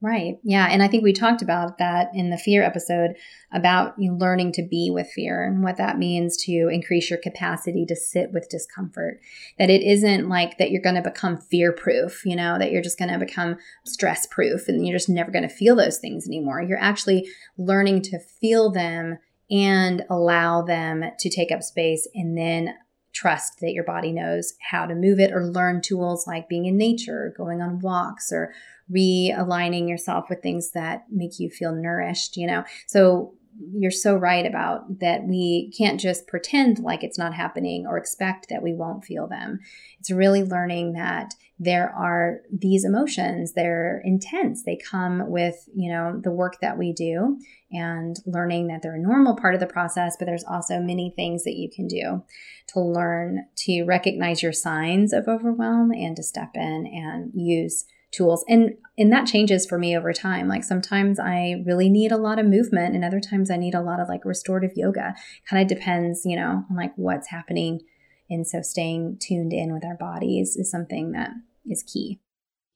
Right. 0.03 0.39
Yeah. 0.43 0.67
And 0.71 0.83
I 0.83 0.89
think 0.89 1.05
we 1.05 1.13
talked 1.13 1.43
about 1.43 1.77
that 1.77 2.11
in 2.15 2.31
the 2.31 2.39
fear 2.39 2.63
episode 2.63 3.17
about 3.53 3.99
you 3.99 4.15
learning 4.15 4.53
to 4.53 4.63
be 4.63 4.91
with 4.91 5.11
fear 5.11 5.45
and 5.45 5.63
what 5.63 5.77
that 5.77 5.99
means 5.99 6.39
to 6.45 6.71
increase 6.73 7.11
your 7.11 7.19
capacity 7.19 7.85
to 7.85 7.95
sit 7.95 8.33
with 8.33 8.49
discomfort. 8.49 9.21
That 9.59 9.69
it 9.69 9.83
isn't 9.83 10.27
like 10.27 10.57
that 10.57 10.71
you're 10.71 10.81
going 10.81 10.95
to 10.95 11.03
become 11.03 11.37
fear 11.37 11.71
proof, 11.71 12.25
you 12.25 12.35
know, 12.35 12.59
that 12.59 12.73
you're 12.73 12.81
just 12.81 12.99
going 12.99 13.13
to 13.13 13.19
become 13.19 13.59
stress 13.85 14.27
proof 14.27 14.69
and 14.69 14.87
you're 14.87 14.97
just 14.97 15.11
never 15.11 15.31
going 15.31 15.47
to 15.47 15.55
feel 15.55 15.77
those 15.77 15.99
things 15.99 16.27
anymore. 16.27 16.63
You're 16.63 16.79
actually 16.79 17.29
learning 17.59 18.01
to 18.05 18.19
feel 18.19 18.71
them 18.71 19.19
and 19.51 20.05
allow 20.09 20.63
them 20.63 21.05
to 21.19 21.29
take 21.29 21.53
up 21.53 21.63
space 21.63 22.09
and 22.15 22.39
then 22.39 22.75
trust 23.13 23.61
that 23.61 23.73
your 23.73 23.85
body 23.85 24.13
knows 24.13 24.55
how 24.71 24.87
to 24.87 24.95
move 24.95 25.19
it 25.19 25.33
or 25.33 25.45
learn 25.45 25.83
tools 25.83 26.27
like 26.27 26.49
being 26.49 26.67
in 26.67 26.77
nature, 26.77 27.35
going 27.37 27.61
on 27.61 27.81
walks 27.81 28.33
or 28.33 28.53
realigning 28.95 29.89
yourself 29.89 30.27
with 30.29 30.43
things 30.43 30.73
that 30.73 31.05
make 31.11 31.39
you 31.39 31.51
feel 31.51 31.73
nourished, 31.73 32.37
you 32.37 32.47
know. 32.47 32.65
So 32.87 33.35
you're 33.73 33.91
so 33.91 34.17
right 34.17 34.47
about 34.47 35.01
that 35.01 35.25
we 35.25 35.73
can't 35.77 36.01
just 36.01 36.27
pretend 36.27 36.79
like 36.79 37.05
it's 37.05 37.19
not 37.19 37.35
happening 37.35 37.87
or 37.87 37.99
expect 37.99 38.49
that 38.49 38.63
we 38.63 38.73
won't 38.73 39.05
feel 39.05 39.27
them. 39.27 39.59
It's 39.99 40.11
really 40.11 40.43
learning 40.43 40.95
that 40.95 41.35
there 41.59 41.95
are 41.95 42.41
these 42.51 42.87
emotions, 42.87 43.53
they're 43.53 44.01
intense. 44.03 44.63
They 44.65 44.79
come 44.79 45.29
with, 45.29 45.69
you 45.75 45.93
know, 45.93 46.19
the 46.23 46.31
work 46.31 46.59
that 46.63 46.79
we 46.79 46.95
do 46.95 47.39
and 47.71 48.17
learning 48.25 48.69
that 48.69 48.81
they're 48.83 48.95
a 48.95 48.99
normal 48.99 49.37
part 49.37 49.53
of 49.55 49.61
the 49.61 49.67
process, 49.67 50.17
but 50.19 50.25
there's 50.25 50.45
also 50.45 50.81
many 50.81 51.13
things 51.15 51.45
that 51.45 51.57
you 51.57 51.69
can 51.69 51.87
do 51.87 52.25
to 52.69 52.81
learn 52.81 53.45
to 53.57 53.85
recognize 53.85 54.43
your 54.43 54.53
signs 54.53 55.13
of 55.13 55.29
overwhelm 55.29 55.93
and 55.93 56.17
to 56.17 56.23
step 56.23 56.53
in 56.55 56.87
and 56.87 57.31
use 57.35 57.85
tools 58.11 58.45
and 58.49 58.77
and 58.99 59.13
that 59.13 59.27
changes 59.27 59.67
for 59.67 59.79
me 59.79 59.97
over 59.97 60.13
time 60.13 60.49
like 60.49 60.65
sometimes 60.65 61.19
i 61.19 61.63
really 61.65 61.89
need 61.89 62.11
a 62.11 62.17
lot 62.17 62.39
of 62.39 62.47
movement 62.47 62.95
and 62.95 63.05
other 63.05 63.21
times 63.21 63.51
i 63.51 63.57
need 63.57 63.75
a 63.75 63.81
lot 63.81 64.01
of 64.01 64.09
like 64.09 64.25
restorative 64.25 64.73
yoga 64.75 65.15
kind 65.49 65.63
of 65.63 65.69
depends 65.69 66.23
you 66.25 66.37
know 66.37 66.65
on 66.69 66.77
like 66.77 66.93
what's 66.97 67.29
happening 67.29 67.81
and 68.29 68.47
so 68.47 68.63
staying 68.63 69.17
tuned 69.21 69.53
in 69.53 69.73
with 69.73 69.85
our 69.85 69.97
bodies 69.97 70.57
is 70.57 70.71
something 70.71 71.13
that 71.13 71.31
is 71.67 71.83
key 71.83 72.21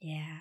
yeah 0.00 0.38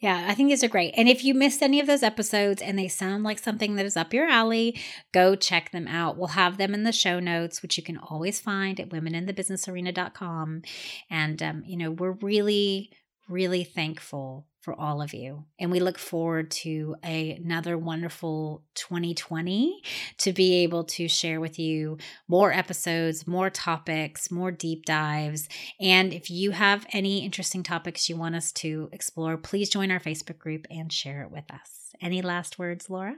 Yeah, 0.00 0.26
I 0.28 0.34
think 0.34 0.48
these 0.48 0.62
are 0.62 0.68
great. 0.68 0.94
And 0.96 1.08
if 1.08 1.24
you 1.24 1.34
missed 1.34 1.62
any 1.62 1.80
of 1.80 1.88
those 1.88 2.04
episodes 2.04 2.62
and 2.62 2.78
they 2.78 2.86
sound 2.86 3.24
like 3.24 3.40
something 3.40 3.74
that 3.74 3.84
is 3.84 3.96
up 3.96 4.14
your 4.14 4.28
alley, 4.28 4.80
go 5.12 5.34
check 5.34 5.72
them 5.72 5.88
out. 5.88 6.16
We'll 6.16 6.28
have 6.28 6.56
them 6.56 6.72
in 6.74 6.84
the 6.84 6.92
show 6.92 7.18
notes, 7.18 7.60
which 7.60 7.76
you 7.76 7.82
can 7.82 7.98
always 7.98 8.38
find 8.40 8.78
at 8.78 8.90
womeninthebusinessarena.com. 8.90 10.62
And, 11.10 11.42
um, 11.42 11.64
you 11.66 11.76
know, 11.76 11.90
we're 11.90 12.12
really, 12.12 12.92
really 13.28 13.64
thankful 13.64 14.46
for 14.60 14.78
all 14.78 15.00
of 15.00 15.14
you. 15.14 15.44
And 15.58 15.70
we 15.70 15.80
look 15.80 15.98
forward 15.98 16.50
to 16.50 16.96
a, 17.04 17.32
another 17.32 17.78
wonderful 17.78 18.64
2020 18.74 19.82
to 20.18 20.32
be 20.32 20.62
able 20.62 20.84
to 20.84 21.08
share 21.08 21.40
with 21.40 21.58
you 21.58 21.98
more 22.26 22.52
episodes, 22.52 23.26
more 23.26 23.50
topics, 23.50 24.30
more 24.30 24.50
deep 24.50 24.84
dives. 24.84 25.48
And 25.80 26.12
if 26.12 26.28
you 26.28 26.50
have 26.50 26.86
any 26.92 27.24
interesting 27.24 27.62
topics 27.62 28.08
you 28.08 28.16
want 28.16 28.34
us 28.34 28.52
to 28.52 28.88
explore, 28.92 29.36
please 29.36 29.70
join 29.70 29.90
our 29.90 30.00
Facebook 30.00 30.38
group 30.38 30.66
and 30.70 30.92
share 30.92 31.22
it 31.22 31.30
with 31.30 31.50
us. 31.50 31.94
Any 32.00 32.20
last 32.20 32.58
words, 32.58 32.90
Laura? 32.90 33.16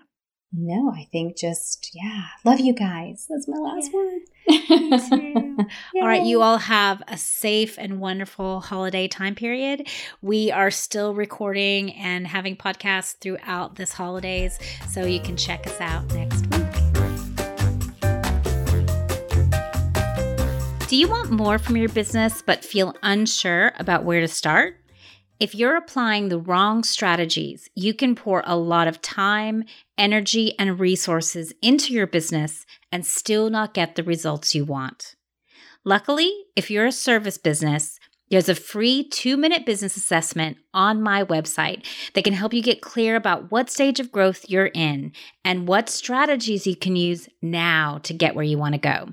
No, 0.52 0.92
I 0.92 1.08
think 1.12 1.36
just, 1.36 1.90
yeah, 1.94 2.24
love 2.44 2.60
you 2.60 2.74
guys. 2.74 3.26
That's 3.28 3.46
my 3.48 3.58
last 3.58 3.90
yeah. 3.92 3.98
word. 3.98 4.20
All 5.94 6.08
right, 6.08 6.24
you 6.24 6.42
all 6.42 6.58
have 6.58 7.02
a 7.06 7.16
safe 7.16 7.78
and 7.78 8.00
wonderful 8.00 8.60
holiday 8.60 9.06
time 9.06 9.36
period. 9.36 9.86
We 10.22 10.50
are 10.50 10.72
still 10.72 11.14
recording 11.14 11.92
and 11.92 12.26
having 12.26 12.56
podcasts 12.56 13.16
throughout 13.20 13.76
this 13.76 13.92
holidays, 13.92 14.58
so 14.88 15.04
you 15.04 15.20
can 15.20 15.36
check 15.36 15.68
us 15.68 15.80
out 15.80 16.12
next 16.14 16.46
week. 16.48 16.66
Do 20.88 20.96
you 20.96 21.08
want 21.08 21.30
more 21.30 21.58
from 21.60 21.76
your 21.76 21.88
business 21.88 22.42
but 22.42 22.64
feel 22.64 22.96
unsure 23.04 23.70
about 23.78 24.02
where 24.02 24.20
to 24.20 24.26
start? 24.26 24.80
If 25.38 25.54
you're 25.54 25.76
applying 25.76 26.28
the 26.28 26.38
wrong 26.38 26.82
strategies, 26.82 27.70
you 27.76 27.94
can 27.94 28.14
pour 28.16 28.42
a 28.44 28.56
lot 28.56 28.88
of 28.88 29.00
time, 29.00 29.64
energy, 29.96 30.58
and 30.58 30.80
resources 30.80 31.54
into 31.62 31.94
your 31.94 32.06
business 32.06 32.66
and 32.92 33.06
still 33.06 33.50
not 33.50 33.74
get 33.74 33.94
the 33.94 34.02
results 34.02 34.54
you 34.54 34.64
want. 34.64 35.14
Luckily, 35.84 36.32
if 36.56 36.70
you're 36.70 36.86
a 36.86 36.92
service 36.92 37.38
business, 37.38 37.98
there's 38.30 38.48
a 38.48 38.54
free 38.54 39.08
two 39.08 39.36
minute 39.36 39.66
business 39.66 39.96
assessment 39.96 40.58
on 40.72 41.02
my 41.02 41.24
website 41.24 41.84
that 42.14 42.24
can 42.24 42.32
help 42.32 42.54
you 42.54 42.62
get 42.62 42.80
clear 42.80 43.16
about 43.16 43.50
what 43.50 43.70
stage 43.70 43.98
of 43.98 44.12
growth 44.12 44.44
you're 44.48 44.70
in 44.72 45.12
and 45.44 45.66
what 45.66 45.88
strategies 45.88 46.66
you 46.66 46.76
can 46.76 46.96
use 46.96 47.28
now 47.42 47.98
to 48.04 48.14
get 48.14 48.34
where 48.34 48.44
you 48.44 48.56
want 48.56 48.74
to 48.74 48.80
go. 48.80 49.08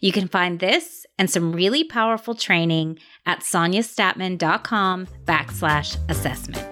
You 0.00 0.12
can 0.12 0.28
find 0.28 0.60
this 0.60 1.06
and 1.18 1.28
some 1.28 1.52
really 1.52 1.82
powerful 1.82 2.34
training 2.34 2.98
at 3.26 3.40
sonjastatman.com 3.40 5.06
backslash 5.24 5.96
assessment. 6.08 6.71